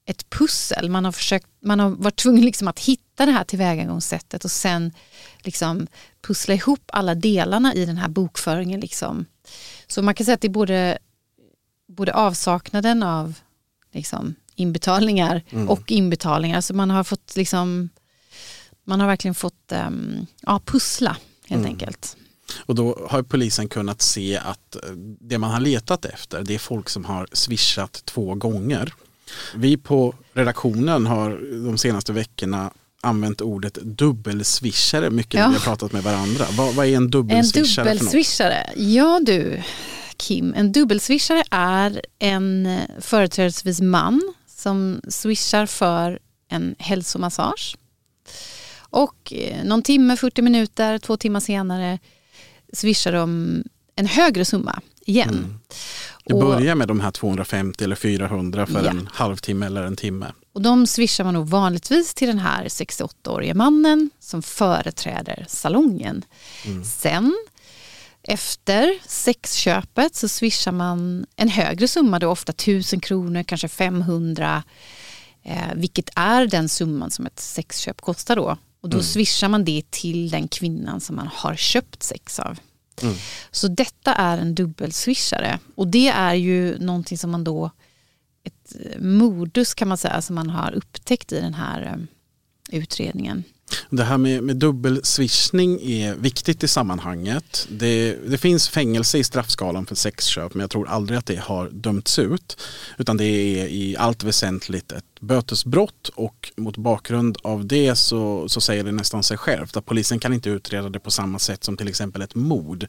ett 0.07 0.29
pussel. 0.29 0.89
Man 0.89 1.05
har, 1.05 1.11
försökt, 1.11 1.47
man 1.59 1.79
har 1.79 1.89
varit 1.89 2.15
tvungen 2.15 2.45
liksom 2.45 2.67
att 2.67 2.79
hitta 2.79 3.25
det 3.25 3.31
här 3.31 3.43
tillvägagångssättet 3.43 4.45
och 4.45 4.51
sen 4.51 4.91
liksom 5.39 5.87
pussla 6.21 6.53
ihop 6.53 6.89
alla 6.93 7.15
delarna 7.15 7.73
i 7.73 7.85
den 7.85 7.97
här 7.97 8.07
bokföringen. 8.07 8.79
Liksom. 8.79 9.25
Så 9.87 10.01
man 10.01 10.13
kan 10.13 10.25
säga 10.25 10.35
att 10.35 10.41
det 10.41 10.47
är 10.47 10.49
både, 10.49 10.97
både 11.87 12.13
avsaknaden 12.13 13.03
av 13.03 13.33
liksom, 13.91 14.35
inbetalningar 14.55 15.43
mm. 15.49 15.69
och 15.69 15.91
inbetalningar. 15.91 16.61
Så 16.61 16.73
man 16.73 16.89
har 16.89 17.03
fått 17.03 17.35
liksom, 17.35 17.89
man 18.83 18.99
har 18.99 19.07
verkligen 19.07 19.35
fått 19.35 19.71
um, 19.87 20.27
ja, 20.41 20.61
pussla 20.65 21.17
helt 21.47 21.59
mm. 21.59 21.71
enkelt. 21.71 22.17
Och 22.65 22.75
då 22.75 23.07
har 23.09 23.23
polisen 23.23 23.69
kunnat 23.69 24.01
se 24.01 24.37
att 24.37 24.75
eh, 24.75 24.91
det 25.19 25.37
man 25.37 25.51
har 25.51 25.59
letat 25.59 26.05
efter 26.05 26.43
det 26.43 26.55
är 26.55 26.59
folk 26.59 26.89
som 26.89 27.05
har 27.05 27.27
swishat 27.31 28.01
två 28.05 28.35
gånger. 28.35 28.93
Vi 29.55 29.77
på 29.77 30.15
redaktionen 30.33 31.05
har 31.05 31.29
de 31.65 31.77
senaste 31.77 32.13
veckorna 32.13 32.71
använt 33.01 33.41
ordet 33.41 33.73
dubbelswishare 33.73 35.09
mycket 35.09 35.33
ja. 35.33 35.39
när 35.39 35.49
vi 35.49 35.55
har 35.55 35.63
pratat 35.63 35.91
med 35.91 36.03
varandra. 36.03 36.45
Vad, 36.57 36.73
vad 36.73 36.85
är 36.85 36.95
en 36.95 37.09
dubbelswishare? 37.09 37.89
En 37.89 37.97
dubbelswishare, 37.97 38.69
ja 38.75 39.19
du 39.25 39.63
Kim, 40.17 40.53
en 40.53 40.71
dubbelswishare 40.71 41.43
är 41.51 42.01
en 42.19 42.79
företrädesvis 42.99 43.81
man 43.81 44.33
som 44.47 45.01
swishar 45.07 45.65
för 45.65 46.19
en 46.49 46.75
hälsomassage. 46.79 47.77
Och 48.89 49.33
eh, 49.33 49.63
någon 49.63 49.81
timme, 49.81 50.17
40 50.17 50.41
minuter, 50.41 50.99
två 50.99 51.17
timmar 51.17 51.39
senare 51.39 51.99
swishar 52.73 53.11
de 53.11 53.63
en 53.95 54.05
högre 54.05 54.45
summa 54.45 54.81
igen. 55.05 55.29
Mm. 55.29 55.59
Det 56.27 56.33
börjar 56.33 56.75
med 56.75 56.87
de 56.87 56.99
här 56.99 57.11
250 57.11 57.83
eller 57.83 57.95
400 57.95 58.65
för 58.65 58.83
ja. 58.83 58.89
en 58.89 59.09
halvtimme 59.13 59.65
eller 59.65 59.83
en 59.83 59.95
timme. 59.95 60.31
Och 60.53 60.61
de 60.61 60.87
swishar 60.87 61.23
man 61.23 61.33
nog 61.33 61.47
vanligtvis 61.47 62.13
till 62.13 62.27
den 62.27 62.39
här 62.39 62.65
68-årige 62.65 63.53
mannen 63.53 64.09
som 64.19 64.41
företräder 64.41 65.45
salongen. 65.49 66.25
Mm. 66.65 66.83
Sen 66.83 67.35
efter 68.23 68.93
sexköpet 69.07 70.15
så 70.15 70.27
swishar 70.27 70.71
man 70.71 71.25
en 71.35 71.49
högre 71.49 71.87
summa, 71.87 72.19
då 72.19 72.29
ofta 72.29 72.51
1000 72.51 72.99
kronor, 72.99 73.43
kanske 73.43 73.67
500 73.67 74.63
Eh, 75.47 75.73
vilket 75.75 76.09
är 76.15 76.47
den 76.47 76.69
summan 76.69 77.11
som 77.11 77.25
ett 77.25 77.39
sexköp 77.39 78.01
kostar 78.01 78.35
då. 78.35 78.57
Och 78.81 78.89
då 78.89 78.97
mm. 78.97 79.03
swishar 79.03 79.49
man 79.49 79.65
det 79.65 79.91
till 79.91 80.29
den 80.29 80.47
kvinnan 80.47 81.01
som 81.01 81.15
man 81.15 81.29
har 81.33 81.55
köpt 81.55 82.03
sex 82.03 82.39
av. 82.39 82.59
Mm. 83.01 83.15
Så 83.51 83.67
detta 83.67 84.13
är 84.13 84.37
en 84.37 84.55
dubbelswishare. 84.55 85.59
Och 85.75 85.87
det 85.87 86.07
är 86.07 86.33
ju 86.33 86.79
någonting 86.79 87.17
som 87.17 87.31
man 87.31 87.43
då, 87.43 87.71
ett 88.43 88.75
eh, 88.79 89.01
modus 89.01 89.73
kan 89.73 89.87
man 89.87 89.97
säga, 89.97 90.21
som 90.21 90.35
man 90.35 90.49
har 90.49 90.71
upptäckt 90.71 91.31
i 91.31 91.41
den 91.41 91.53
här 91.53 91.81
eh, 91.81 92.77
utredningen. 92.79 93.43
Det 93.89 94.03
här 94.03 94.17
med, 94.17 94.43
med 94.43 94.55
dubbelswishning 94.55 95.81
är 95.81 96.15
viktigt 96.15 96.63
i 96.63 96.67
sammanhanget. 96.67 97.67
Det, 97.69 98.17
det, 98.27 98.37
finns 98.37 98.69
fängelse 98.69 99.17
i 99.17 99.23
straffskalan 99.23 99.85
för 99.85 99.95
sexköp 99.95 100.53
men 100.53 100.61
jag 100.61 100.69
tror 100.69 100.87
aldrig 100.87 101.17
att 101.17 101.25
det 101.25 101.39
har 101.39 101.69
dömts 101.69 102.19
ut. 102.19 102.61
Utan 102.97 103.17
det 103.17 103.25
är 103.25 103.67
i 103.67 103.95
allt 103.97 104.23
väsentligt 104.23 104.91
ett 104.91 105.05
bötesbrott 105.19 106.09
och 106.15 106.51
mot 106.57 106.77
bakgrund 106.77 107.37
av 107.43 107.65
det 107.65 107.95
så, 107.95 108.49
så 108.49 108.61
säger 108.61 108.83
det 108.83 108.91
nästan 108.91 109.23
sig 109.23 109.37
självt 109.37 109.77
att 109.77 109.85
polisen 109.85 110.19
kan 110.19 110.33
inte 110.33 110.49
utreda 110.49 110.89
det 110.89 110.99
på 110.99 111.11
samma 111.11 111.39
sätt 111.39 111.63
som 111.63 111.77
till 111.77 111.87
exempel 111.87 112.21
ett 112.21 112.35
mord. 112.35 112.87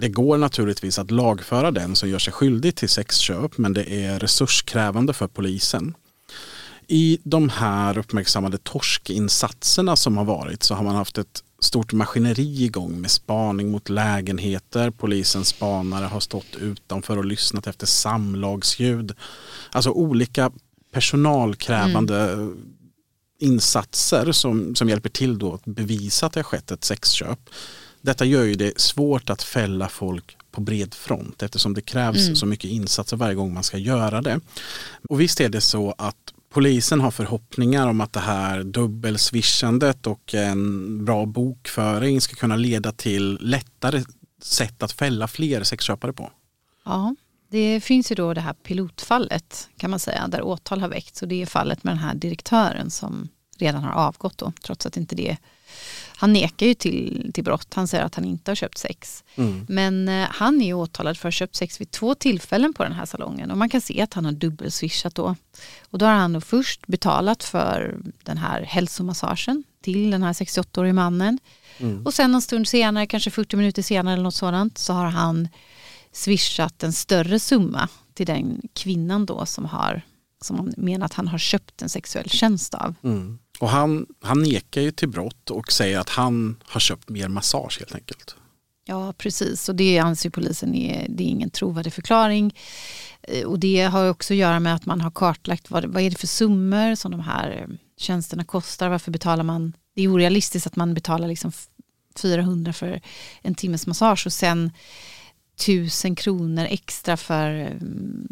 Det 0.00 0.08
går 0.08 0.38
naturligtvis 0.38 0.98
att 0.98 1.10
lagföra 1.10 1.70
den 1.70 1.96
som 1.96 2.08
gör 2.08 2.18
sig 2.18 2.32
skyldig 2.32 2.74
till 2.76 2.88
sexköp 2.88 3.58
men 3.58 3.72
det 3.72 4.04
är 4.04 4.18
resurskrävande 4.18 5.12
för 5.12 5.28
polisen. 5.28 5.94
I 6.88 7.18
de 7.24 7.48
här 7.48 7.98
uppmärksammade 7.98 8.58
torskinsatserna 8.58 9.96
som 9.96 10.16
har 10.16 10.24
varit 10.24 10.62
så 10.62 10.74
har 10.74 10.84
man 10.84 10.94
haft 10.94 11.18
ett 11.18 11.42
stort 11.58 11.92
maskineri 11.92 12.64
igång 12.64 13.00
med 13.00 13.10
spaning 13.10 13.70
mot 13.70 13.88
lägenheter. 13.88 14.90
Polisens 14.90 15.48
spanare 15.48 16.04
har 16.04 16.20
stått 16.20 16.56
utanför 16.60 17.18
och 17.18 17.24
lyssnat 17.24 17.66
efter 17.66 17.86
samlagsljud. 17.86 19.12
Alltså 19.70 19.90
olika 19.90 20.50
personalkrävande 20.92 22.32
mm. 22.32 22.56
insatser 23.40 24.32
som, 24.32 24.74
som 24.74 24.88
hjälper 24.88 25.08
till 25.08 25.38
då 25.38 25.54
att 25.54 25.64
bevisa 25.64 26.26
att 26.26 26.32
det 26.32 26.40
har 26.40 26.44
skett 26.44 26.70
ett 26.70 26.84
sexköp. 26.84 27.38
Detta 28.00 28.24
gör 28.24 28.44
ju 28.44 28.54
det 28.54 28.80
svårt 28.80 29.30
att 29.30 29.42
fälla 29.42 29.88
folk 29.88 30.36
på 30.50 30.60
bred 30.60 30.94
front 30.94 31.42
eftersom 31.42 31.74
det 31.74 31.80
krävs 31.80 32.24
mm. 32.24 32.36
så 32.36 32.46
mycket 32.46 32.70
insatser 32.70 33.16
varje 33.16 33.34
gång 33.34 33.54
man 33.54 33.62
ska 33.62 33.78
göra 33.78 34.22
det. 34.22 34.40
Och 35.08 35.20
visst 35.20 35.40
är 35.40 35.48
det 35.48 35.60
så 35.60 35.94
att 35.98 36.33
polisen 36.54 37.00
har 37.00 37.10
förhoppningar 37.10 37.86
om 37.86 38.00
att 38.00 38.12
det 38.12 38.20
här 38.20 38.62
dubbelswishandet 38.62 40.06
och 40.06 40.34
en 40.34 41.04
bra 41.04 41.26
bokföring 41.26 42.20
ska 42.20 42.34
kunna 42.34 42.56
leda 42.56 42.92
till 42.92 43.38
lättare 43.40 44.04
sätt 44.42 44.82
att 44.82 44.92
fälla 44.92 45.28
fler 45.28 45.62
sexköpare 45.62 46.12
på. 46.12 46.30
Ja, 46.84 47.14
det 47.50 47.80
finns 47.80 48.10
ju 48.10 48.14
då 48.14 48.34
det 48.34 48.40
här 48.40 48.52
pilotfallet 48.52 49.68
kan 49.76 49.90
man 49.90 49.98
säga 49.98 50.28
där 50.28 50.42
åtal 50.42 50.80
har 50.80 50.88
väckts 50.88 51.22
och 51.22 51.28
det 51.28 51.42
är 51.42 51.46
fallet 51.46 51.84
med 51.84 51.90
den 51.90 51.98
här 51.98 52.14
direktören 52.14 52.90
som 52.90 53.28
redan 53.58 53.82
har 53.82 53.92
avgått 53.92 54.38
då 54.38 54.52
trots 54.64 54.86
att 54.86 54.96
inte 54.96 55.14
det 55.14 55.36
han 56.16 56.32
nekar 56.32 56.66
ju 56.66 56.74
till, 56.74 57.30
till 57.34 57.44
brott. 57.44 57.74
Han 57.74 57.88
säger 57.88 58.04
att 58.04 58.14
han 58.14 58.24
inte 58.24 58.50
har 58.50 58.56
köpt 58.56 58.78
sex. 58.78 59.24
Mm. 59.34 59.66
Men 59.68 60.08
eh, 60.08 60.28
han 60.30 60.62
är 60.62 60.74
åtalad 60.74 61.18
för 61.18 61.28
att 61.28 61.34
ha 61.34 61.38
köpt 61.38 61.56
sex 61.56 61.80
vid 61.80 61.90
två 61.90 62.14
tillfällen 62.14 62.72
på 62.72 62.82
den 62.82 62.92
här 62.92 63.06
salongen. 63.06 63.50
Och 63.50 63.58
man 63.58 63.68
kan 63.68 63.80
se 63.80 64.02
att 64.02 64.14
han 64.14 64.24
har 64.24 64.32
dubbelswishat 64.32 65.14
då. 65.14 65.36
Och 65.90 65.98
då 65.98 66.06
har 66.06 66.12
han 66.12 66.32
då 66.32 66.40
först 66.40 66.86
betalat 66.86 67.44
för 67.44 67.96
den 68.22 68.38
här 68.38 68.62
hälsomassagen 68.62 69.64
till 69.82 70.10
den 70.10 70.22
här 70.22 70.32
68-årige 70.32 70.92
mannen. 70.92 71.38
Mm. 71.78 72.06
Och 72.06 72.14
sen 72.14 72.34
en 72.34 72.42
stund 72.42 72.68
senare, 72.68 73.06
kanske 73.06 73.30
40 73.30 73.56
minuter 73.56 73.82
senare 73.82 74.12
eller 74.12 74.24
något 74.24 74.34
sådant, 74.34 74.78
så 74.78 74.92
har 74.92 75.06
han 75.06 75.48
swishat 76.12 76.82
en 76.82 76.92
större 76.92 77.38
summa 77.38 77.88
till 78.14 78.26
den 78.26 78.62
kvinnan 78.74 79.26
då 79.26 79.46
som 79.46 79.64
har 79.64 80.02
som 80.40 80.56
han 80.56 80.74
menar 80.76 81.06
att 81.06 81.14
han 81.14 81.28
har 81.28 81.38
köpt 81.38 81.82
en 81.82 81.88
sexuell 81.88 82.30
tjänst 82.30 82.74
av. 82.74 82.94
Mm. 83.02 83.38
Och 83.64 83.70
han, 83.70 84.06
han 84.20 84.42
nekar 84.42 84.80
ju 84.80 84.90
till 84.90 85.08
brott 85.08 85.50
och 85.50 85.72
säger 85.72 85.98
att 85.98 86.08
han 86.08 86.56
har 86.64 86.80
köpt 86.80 87.08
mer 87.08 87.28
massage 87.28 87.78
helt 87.78 87.94
enkelt. 87.94 88.36
Ja 88.84 89.12
precis 89.12 89.68
och 89.68 89.74
det 89.74 89.98
anser 89.98 90.30
polisen 90.30 90.74
är, 90.74 91.06
det 91.08 91.24
är 91.24 91.26
ingen 91.26 91.50
trovärdig 91.50 91.92
förklaring. 91.92 92.56
Eh, 93.22 93.44
och 93.46 93.58
det 93.58 93.82
har 93.82 94.10
också 94.10 94.34
att 94.34 94.38
göra 94.38 94.60
med 94.60 94.74
att 94.74 94.86
man 94.86 95.00
har 95.00 95.10
kartlagt 95.10 95.70
vad, 95.70 95.84
vad 95.84 96.02
är 96.02 96.10
det 96.10 96.18
för 96.18 96.26
summor 96.26 96.94
som 96.94 97.10
de 97.10 97.20
här 97.20 97.50
eh, 97.50 97.76
tjänsterna 97.96 98.44
kostar. 98.44 98.88
Varför 98.88 99.10
betalar 99.10 99.44
man? 99.44 99.72
Det 99.94 100.02
är 100.02 100.08
orealistiskt 100.08 100.66
att 100.66 100.76
man 100.76 100.94
betalar 100.94 101.28
liksom 101.28 101.52
400 102.16 102.72
för 102.72 103.00
en 103.42 103.54
timmes 103.54 103.86
massage 103.86 104.26
och 104.26 104.32
sen 104.32 104.72
1000 105.56 106.16
kronor 106.16 106.66
extra 106.70 107.16
för 107.16 107.50
mm, 107.50 108.28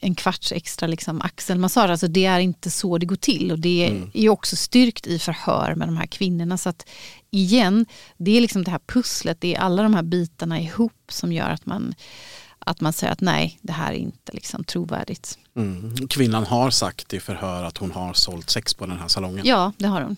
en 0.00 0.14
kvarts 0.14 0.52
extra 0.52 0.86
liksom 0.86 1.20
axelmassage. 1.20 1.90
Alltså 1.90 2.08
det 2.08 2.24
är 2.24 2.40
inte 2.40 2.70
så 2.70 2.98
det 2.98 3.06
går 3.06 3.16
till 3.16 3.52
och 3.52 3.58
det 3.58 3.86
mm. 3.86 4.10
är 4.14 4.28
också 4.28 4.56
styrkt 4.56 5.06
i 5.06 5.18
förhör 5.18 5.74
med 5.74 5.88
de 5.88 5.96
här 5.96 6.06
kvinnorna. 6.06 6.58
Så 6.58 6.68
att 6.68 6.88
igen, 7.30 7.86
det 8.16 8.36
är 8.36 8.40
liksom 8.40 8.64
det 8.64 8.70
här 8.70 8.80
pusslet, 8.86 9.40
det 9.40 9.54
är 9.54 9.58
alla 9.58 9.82
de 9.82 9.94
här 9.94 10.02
bitarna 10.02 10.60
ihop 10.60 11.02
som 11.08 11.32
gör 11.32 11.48
att 11.50 11.66
man, 11.66 11.94
att 12.58 12.80
man 12.80 12.92
säger 12.92 13.12
att 13.12 13.20
nej, 13.20 13.58
det 13.62 13.72
här 13.72 13.92
är 13.92 13.96
inte 13.96 14.32
liksom 14.32 14.64
trovärdigt. 14.64 15.38
Mm. 15.56 16.08
Kvinnan 16.08 16.46
har 16.46 16.70
sagt 16.70 17.14
i 17.14 17.20
förhör 17.20 17.64
att 17.64 17.78
hon 17.78 17.90
har 17.90 18.12
sålt 18.12 18.50
sex 18.50 18.74
på 18.74 18.86
den 18.86 18.98
här 18.98 19.08
salongen. 19.08 19.46
Ja, 19.46 19.72
det 19.78 19.86
har 19.86 20.00
hon. 20.00 20.16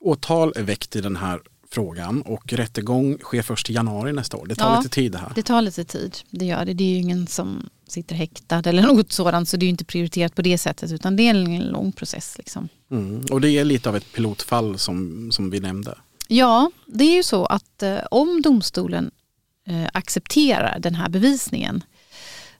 Åtal 0.00 0.52
är 0.56 0.62
väckt 0.62 0.96
i 0.96 1.00
den 1.00 1.16
här 1.16 1.40
frågan 1.70 2.22
och 2.22 2.52
rättegång 2.52 3.18
sker 3.18 3.42
först 3.42 3.70
i 3.70 3.72
januari 3.72 4.12
nästa 4.12 4.36
år. 4.36 4.46
Det 4.46 4.54
tar 4.54 4.70
ja, 4.70 4.76
lite 4.78 4.94
tid 4.94 5.12
det 5.12 5.18
här. 5.18 5.32
Det 5.34 5.42
tar 5.42 5.62
lite 5.62 5.84
tid, 5.84 6.16
det 6.30 6.44
gör 6.44 6.64
det. 6.64 6.74
Det 6.74 6.84
är 6.84 6.88
ju 6.88 6.96
ingen 6.96 7.26
som 7.26 7.68
sitter 7.88 8.14
häktad 8.14 8.62
eller 8.64 8.82
något 8.86 9.12
sådant 9.12 9.48
så 9.48 9.56
det 9.56 9.66
är 9.66 9.70
inte 9.70 9.84
prioriterat 9.84 10.34
på 10.34 10.42
det 10.42 10.58
sättet 10.58 10.92
utan 10.92 11.16
det 11.16 11.22
är 11.22 11.30
en 11.30 11.60
lång 11.60 11.92
process. 11.92 12.34
Liksom. 12.38 12.68
Mm. 12.90 13.24
Och 13.30 13.40
det 13.40 13.50
är 13.50 13.64
lite 13.64 13.88
av 13.88 13.96
ett 13.96 14.12
pilotfall 14.12 14.78
som, 14.78 15.28
som 15.32 15.50
vi 15.50 15.60
nämnde. 15.60 15.98
Ja, 16.28 16.70
det 16.86 17.04
är 17.04 17.16
ju 17.16 17.22
så 17.22 17.46
att 17.46 17.82
eh, 17.82 17.98
om 18.10 18.42
domstolen 18.42 19.10
eh, 19.66 19.86
accepterar 19.92 20.78
den 20.78 20.94
här 20.94 21.08
bevisningen 21.08 21.82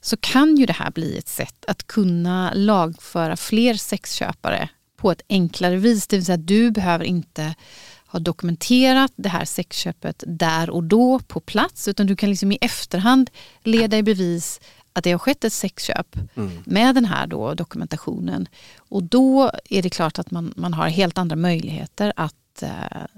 så 0.01 0.17
kan 0.17 0.57
ju 0.57 0.67
det 0.67 0.73
här 0.73 0.91
bli 0.91 1.19
ett 1.19 1.29
sätt 1.29 1.65
att 1.67 1.87
kunna 1.87 2.53
lagföra 2.55 3.37
fler 3.37 3.75
sexköpare 3.75 4.69
på 4.97 5.11
ett 5.11 5.23
enklare 5.29 5.77
vis. 5.77 6.07
Det 6.07 6.17
vill 6.17 6.25
säga 6.25 6.35
att 6.35 6.47
du 6.47 6.71
behöver 6.71 7.05
inte 7.05 7.55
ha 8.09 8.19
dokumenterat 8.19 9.13
det 9.17 9.29
här 9.29 9.45
sexköpet 9.45 10.25
där 10.27 10.71
och 10.71 10.85
då 10.85 11.19
på 11.19 11.41
plats 11.41 11.89
utan 11.89 12.07
du 12.07 12.17
kan 12.17 12.31
liksom 12.31 12.53
i 12.53 12.59
efterhand 12.61 13.31
leda 13.65 13.99
i 13.99 14.03
bevis 14.03 14.61
att 14.93 15.05
det 15.05 15.13
har 15.13 15.19
skett 15.19 15.45
ett 15.45 15.53
sexköp 15.53 16.17
mm. 16.37 16.63
med 16.67 16.95
den 16.95 17.05
här 17.05 17.27
då 17.27 17.55
dokumentationen. 17.55 18.49
Och 18.77 19.03
då 19.03 19.51
är 19.71 19.83
det 19.83 19.91
klart 19.91 20.19
att 20.19 20.31
man, 20.31 20.55
man 20.57 20.75
har 20.75 20.89
helt 20.89 21.19
andra 21.19 21.37
möjligheter 21.37 22.13
att 22.17 22.35
eh, 22.63 22.71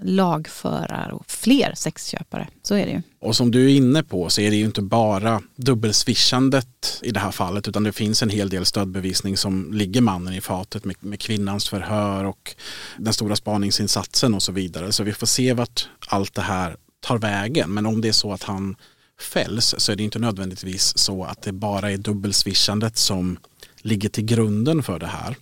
lagföra 0.03 1.19
fler 1.27 1.73
sexköpare. 1.75 2.49
Så 2.63 2.75
är 2.75 2.87
det 2.87 2.93
ju. 2.93 3.03
Och 3.21 3.37
som 3.37 3.51
du 3.51 3.65
är 3.65 3.77
inne 3.77 4.03
på 4.03 4.31
så 4.31 4.41
är 4.41 4.51
det 4.51 4.57
ju 4.57 4.65
inte 4.65 4.83
bara 4.83 5.43
dubbelswishandet 5.57 7.01
i 7.03 7.11
det 7.11 7.21
här 7.21 7.31
fallet 7.31 7.69
utan 7.69 7.85
det 7.85 7.93
finns 7.93 8.23
en 8.23 8.31
hel 8.31 8.49
del 8.49 8.65
stödbevisning 8.65 9.37
som 9.37 9.73
ligger 9.73 10.01
mannen 10.01 10.35
i 10.35 10.41
fatet 10.41 10.85
med, 10.85 10.97
med 11.01 11.21
kvinnans 11.21 11.69
förhör 11.69 12.25
och 12.25 12.55
den 12.99 13.13
stora 13.13 13.37
spaningsinsatsen 13.37 14.35
och 14.35 14.43
så 14.43 14.53
vidare. 14.53 14.93
Så 14.93 15.05
vi 15.05 15.13
får 15.13 15.27
se 15.27 15.53
vart 15.53 15.89
allt 16.09 16.35
det 16.35 16.43
här 16.43 16.77
tar 17.01 17.19
vägen. 17.19 17.75
Men 17.75 17.87
om 17.87 18.01
det 18.01 18.09
är 18.09 18.13
så 18.13 18.33
att 18.33 18.43
han 18.43 18.77
fälls 19.21 19.75
så 19.79 19.93
är 19.93 19.97
det 19.97 20.03
inte 20.03 20.19
nödvändigtvis 20.19 20.99
så 20.99 21.25
att 21.25 21.43
det 21.43 21.53
bara 21.53 21.91
är 21.91 21.97
dubbelswishandet 21.97 22.97
som 22.97 23.39
ligger 23.83 24.09
till 24.09 24.25
grunden 24.25 24.83
för 24.83 24.99
det 24.99 25.07
här. 25.07 25.37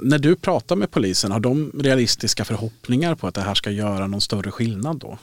När 0.00 0.18
du 0.18 0.36
pratar 0.36 0.76
med 0.76 0.90
polisen, 0.90 1.32
har 1.32 1.40
de 1.40 1.72
realistiska 1.74 2.44
förhoppningar 2.44 3.14
på 3.14 3.26
att 3.26 3.34
det 3.34 3.40
här 3.40 3.54
ska 3.54 3.70
göra 3.70 4.06
någon 4.06 4.20
större 4.20 4.50
skillnad 4.50 4.98
då? 4.98 5.18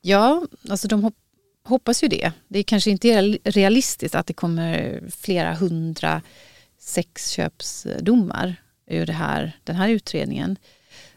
Ja, 0.00 0.46
alltså 0.68 0.88
de 0.88 1.12
hoppas 1.64 2.04
ju 2.04 2.08
det. 2.08 2.32
Det 2.48 2.58
är 2.58 2.62
kanske 2.62 2.90
inte 2.90 3.08
är 3.08 3.38
realistiskt 3.44 4.14
att 4.14 4.26
det 4.26 4.34
kommer 4.34 5.00
flera 5.10 5.54
hundra 5.54 6.22
sexköpsdomar 6.78 8.56
ur 8.86 9.06
det 9.06 9.12
här, 9.12 9.58
den 9.64 9.76
här 9.76 9.88
utredningen. 9.88 10.56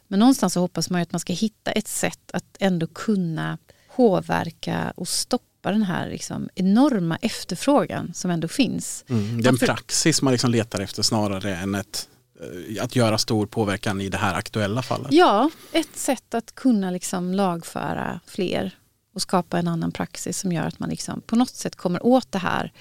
Men 0.07 0.19
någonstans 0.19 0.53
så 0.53 0.60
hoppas 0.60 0.89
man 0.89 1.01
ju 1.01 1.03
att 1.03 1.12
man 1.12 1.19
ska 1.19 1.34
hitta 1.34 1.71
ett 1.71 1.88
sätt 1.88 2.31
att 2.34 2.57
ändå 2.60 2.88
kunna 2.88 3.57
påverka 3.95 4.93
och 4.95 5.07
stoppa 5.07 5.45
stoppa 5.62 5.71
den 5.71 5.84
här 5.84 6.10
liksom 6.10 6.50
enorma 6.56 7.17
efterfrågan 7.21 8.13
som 8.13 8.32
ändå 8.32 8.47
finns. 8.47 9.06
Mm, 9.10 9.41
den 9.41 9.58
praxis 9.58 10.21
man 10.21 10.32
liksom 10.32 10.52
letar 10.52 10.82
efter 10.82 11.04
snarare 11.04 11.56
än 11.56 11.76
ett, 11.76 12.10
eh, 12.39 12.84
att 12.84 12.95
göra 12.95 13.17
stor 13.17 13.48
påverkan 13.48 14.02
i 14.02 14.10
det 14.10 14.17
här 14.17 14.35
aktuella 14.35 14.81
fallet. 14.81 15.12
Ja, 15.12 15.50
ett 15.71 15.96
sätt 15.96 16.33
att 16.33 16.56
kunna 16.56 16.92
liksom 16.92 17.33
lagföra 17.33 18.19
fler 18.25 18.71
och 19.13 19.21
skapa 19.21 19.60
en 19.60 19.67
annan 19.67 19.92
praxis 19.92 20.40
som 20.40 20.52
gör 20.52 20.65
att 20.65 20.79
man 20.79 20.90
liksom 20.90 21.21
på 21.21 21.35
något 21.35 21.56
sätt 21.56 21.75
kommer 21.75 22.06
åt 22.06 22.31
det 22.31 22.40
här 22.40 22.71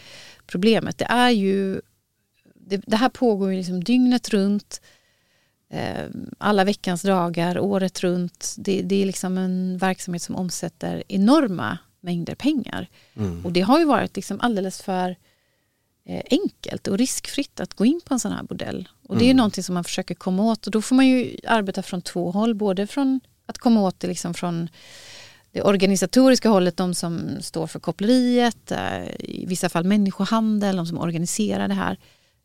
problemet. 0.47 0.99
Det 0.99 1.07
är 1.07 1.31
ju 1.31 1.81
det, 2.55 2.83
det 2.87 2.97
här 2.97 3.09
pågår 3.09 3.51
ju 3.51 3.57
liksom 3.57 3.85
dygnet 3.85 4.29
runt 4.29 4.81
eh, 5.73 6.09
alla 6.39 6.65
veckans 6.65 7.03
dagar, 7.03 7.59
året 7.59 8.01
runt. 8.03 8.55
Det, 8.59 8.83
det, 8.83 9.03
är 9.03 9.07
liksom 9.07 9.39
en 9.39 9.79
verksamhet 9.79 10.23
som 10.23 10.37
omsätter 10.37 11.03
enorma 11.09 11.79
mängder 12.01 12.35
pengar. 12.35 12.89
Mm. 13.17 13.45
Och 13.45 13.53
det 13.53 13.61
har 13.61 13.79
ju 13.79 13.85
varit 13.85 14.17
liksom 14.17 14.41
alldeles 14.41 14.83
för 14.83 15.17
eh, 16.05 16.23
enkelt 16.31 16.89
och 16.89 16.99
riskfritt 16.99 17.61
att 17.61 17.75
gå 17.75 17.85
in 17.85 18.01
på 18.05 18.15
en 18.15 18.21
sån 18.21 18.33
här 18.33 18.43
bordell 18.43 18.89
Och 19.09 19.17
det 19.19 19.31
är 19.31 19.35
någonting 19.35 19.65
som 19.65 19.75
man 19.75 19.85
försöker 19.85 20.15
komma 20.15 20.43
åt 20.43 20.67
och 20.67 20.73
då 20.73 20.83
får 20.83 20.97
man 20.97 21.09
ju 21.09 21.37
arbeta 21.47 21.83
från 21.83 22.03
två 22.03 22.31
håll. 22.31 22.55
Både 22.55 22.87
från 22.87 23.21
att 23.47 23.59
komma 23.59 23.81
åt 23.83 24.01
det 24.01 24.07
liksom 24.07 24.35
från 24.35 24.69
det 25.53 25.63
organisatoriska 25.63 26.49
hållet, 26.49 26.77
de 26.77 26.95
som 26.95 27.21
står 27.41 27.67
för 27.67 27.81
koppleriet, 27.81 28.73
eh, 28.73 29.05
i 29.19 29.45
vissa 29.49 29.69
fall 29.69 29.85
människohandel, 29.85 30.77
de 30.77 30.87
som 30.87 30.99
organiserar 30.99 31.69
det 31.69 31.75
här. 31.75 31.97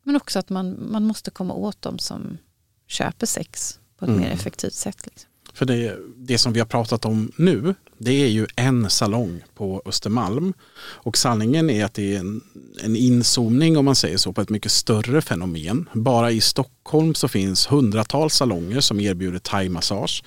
Men 0.02 0.16
också 0.16 0.38
att 0.38 0.48
man, 0.48 0.90
man 0.90 1.04
måste 1.04 1.30
komma 1.30 1.54
åt 1.54 1.82
de 1.82 1.98
som 1.98 2.38
köper 2.86 3.26
sex 3.26 3.78
på 3.96 4.04
ett 4.04 4.08
Mm. 4.08 4.20
mer 4.20 4.30
effektivt 4.30 4.72
sätt. 4.74 5.06
Liksom. 5.06 5.30
För 5.56 5.66
det, 5.66 5.96
det 6.16 6.38
som 6.38 6.52
vi 6.52 6.60
har 6.60 6.66
pratat 6.66 7.04
om 7.04 7.32
nu, 7.36 7.74
det 7.98 8.12
är 8.12 8.28
ju 8.28 8.46
en 8.56 8.90
salong 8.90 9.44
på 9.54 9.82
Östermalm. 9.84 10.54
Och 10.78 11.16
sanningen 11.16 11.70
är 11.70 11.84
att 11.84 11.94
det 11.94 12.14
är 12.14 12.18
en, 12.18 12.40
en 12.82 12.96
inzoomning 12.96 13.76
om 13.76 13.84
man 13.84 13.94
säger 13.94 14.16
så 14.16 14.32
på 14.32 14.40
ett 14.40 14.50
mycket 14.50 14.72
större 14.72 15.22
fenomen. 15.22 15.88
Bara 15.92 16.30
i 16.30 16.40
Stockholm 16.40 17.14
så 17.14 17.28
finns 17.28 17.72
hundratals 17.72 18.34
salonger 18.34 18.80
som 18.80 19.00
erbjuder 19.00 19.38
thaimassage. 19.38 20.24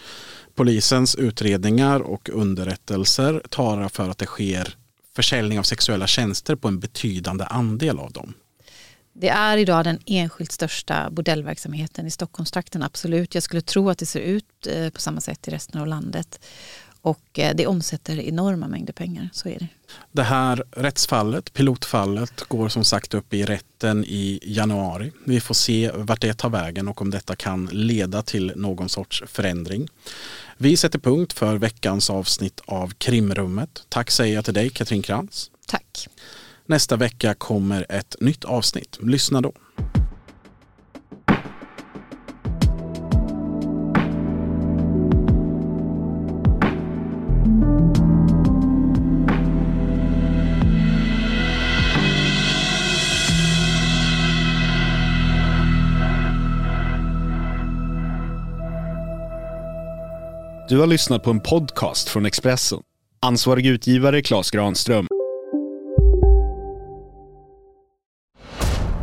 Polisens 0.55 1.15
utredningar 1.15 1.99
och 1.99 2.29
underrättelser 2.33 3.41
talar 3.49 3.89
för 3.89 4.09
att 4.09 4.17
det 4.17 4.25
sker 4.25 4.75
försäljning 5.15 5.59
av 5.59 5.63
sexuella 5.63 6.07
tjänster 6.07 6.55
på 6.55 6.67
en 6.67 6.79
betydande 6.79 7.43
andel 7.43 7.99
av 7.99 8.11
dem. 8.11 8.33
Det 9.21 9.29
är 9.29 9.57
idag 9.57 9.83
den 9.83 9.99
enskilt 10.05 10.51
största 10.51 11.09
bordellverksamheten 11.09 12.07
i 12.07 12.11
Stockholmstrakten, 12.11 12.83
absolut. 12.83 13.33
Jag 13.33 13.43
skulle 13.43 13.61
tro 13.61 13.89
att 13.89 13.97
det 13.97 14.05
ser 14.05 14.19
ut 14.19 14.67
eh, 14.67 14.89
på 14.89 15.01
samma 15.01 15.21
sätt 15.21 15.47
i 15.47 15.51
resten 15.51 15.81
av 15.81 15.87
landet. 15.87 16.39
Och 17.01 17.39
eh, 17.39 17.55
det 17.55 17.67
omsätter 17.67 18.19
enorma 18.19 18.67
mängder 18.67 18.93
pengar, 18.93 19.29
så 19.33 19.49
är 19.49 19.59
det. 19.59 19.67
Det 20.11 20.23
här 20.23 20.63
rättsfallet, 20.71 21.53
pilotfallet, 21.53 22.43
går 22.47 22.69
som 22.69 22.83
sagt 22.83 23.13
upp 23.13 23.33
i 23.33 23.43
rätten 23.45 24.05
i 24.05 24.39
januari. 24.43 25.11
Vi 25.25 25.39
får 25.39 25.53
se 25.53 25.91
vart 25.93 26.21
det 26.21 26.33
tar 26.33 26.49
vägen 26.49 26.87
och 26.87 27.01
om 27.01 27.09
detta 27.11 27.35
kan 27.35 27.65
leda 27.71 28.21
till 28.21 28.53
någon 28.55 28.89
sorts 28.89 29.23
förändring. 29.27 29.87
Vi 30.57 30.77
sätter 30.77 30.99
punkt 30.99 31.33
för 31.33 31.55
veckans 31.55 32.09
avsnitt 32.09 32.61
av 32.65 32.93
Krimrummet. 32.97 33.85
Tack 33.89 34.11
säger 34.11 34.35
jag 34.35 34.45
till 34.45 34.53
dig 34.53 34.69
Katrin 34.69 35.01
Krantz. 35.01 35.51
Tack. 35.67 36.07
Nästa 36.69 36.95
vecka 36.95 37.33
kommer 37.33 37.85
ett 37.89 38.15
nytt 38.19 38.45
avsnitt. 38.45 38.97
Lyssna 39.01 39.41
då. 39.41 39.53
Du 60.67 60.79
har 60.79 60.87
lyssnat 60.87 61.23
på 61.23 61.29
en 61.29 61.39
podcast 61.39 62.09
från 62.09 62.25
Expressen. 62.25 62.79
Ansvarig 63.19 63.65
utgivare 63.65 64.21
Klas 64.21 64.51
Granström. 64.51 65.07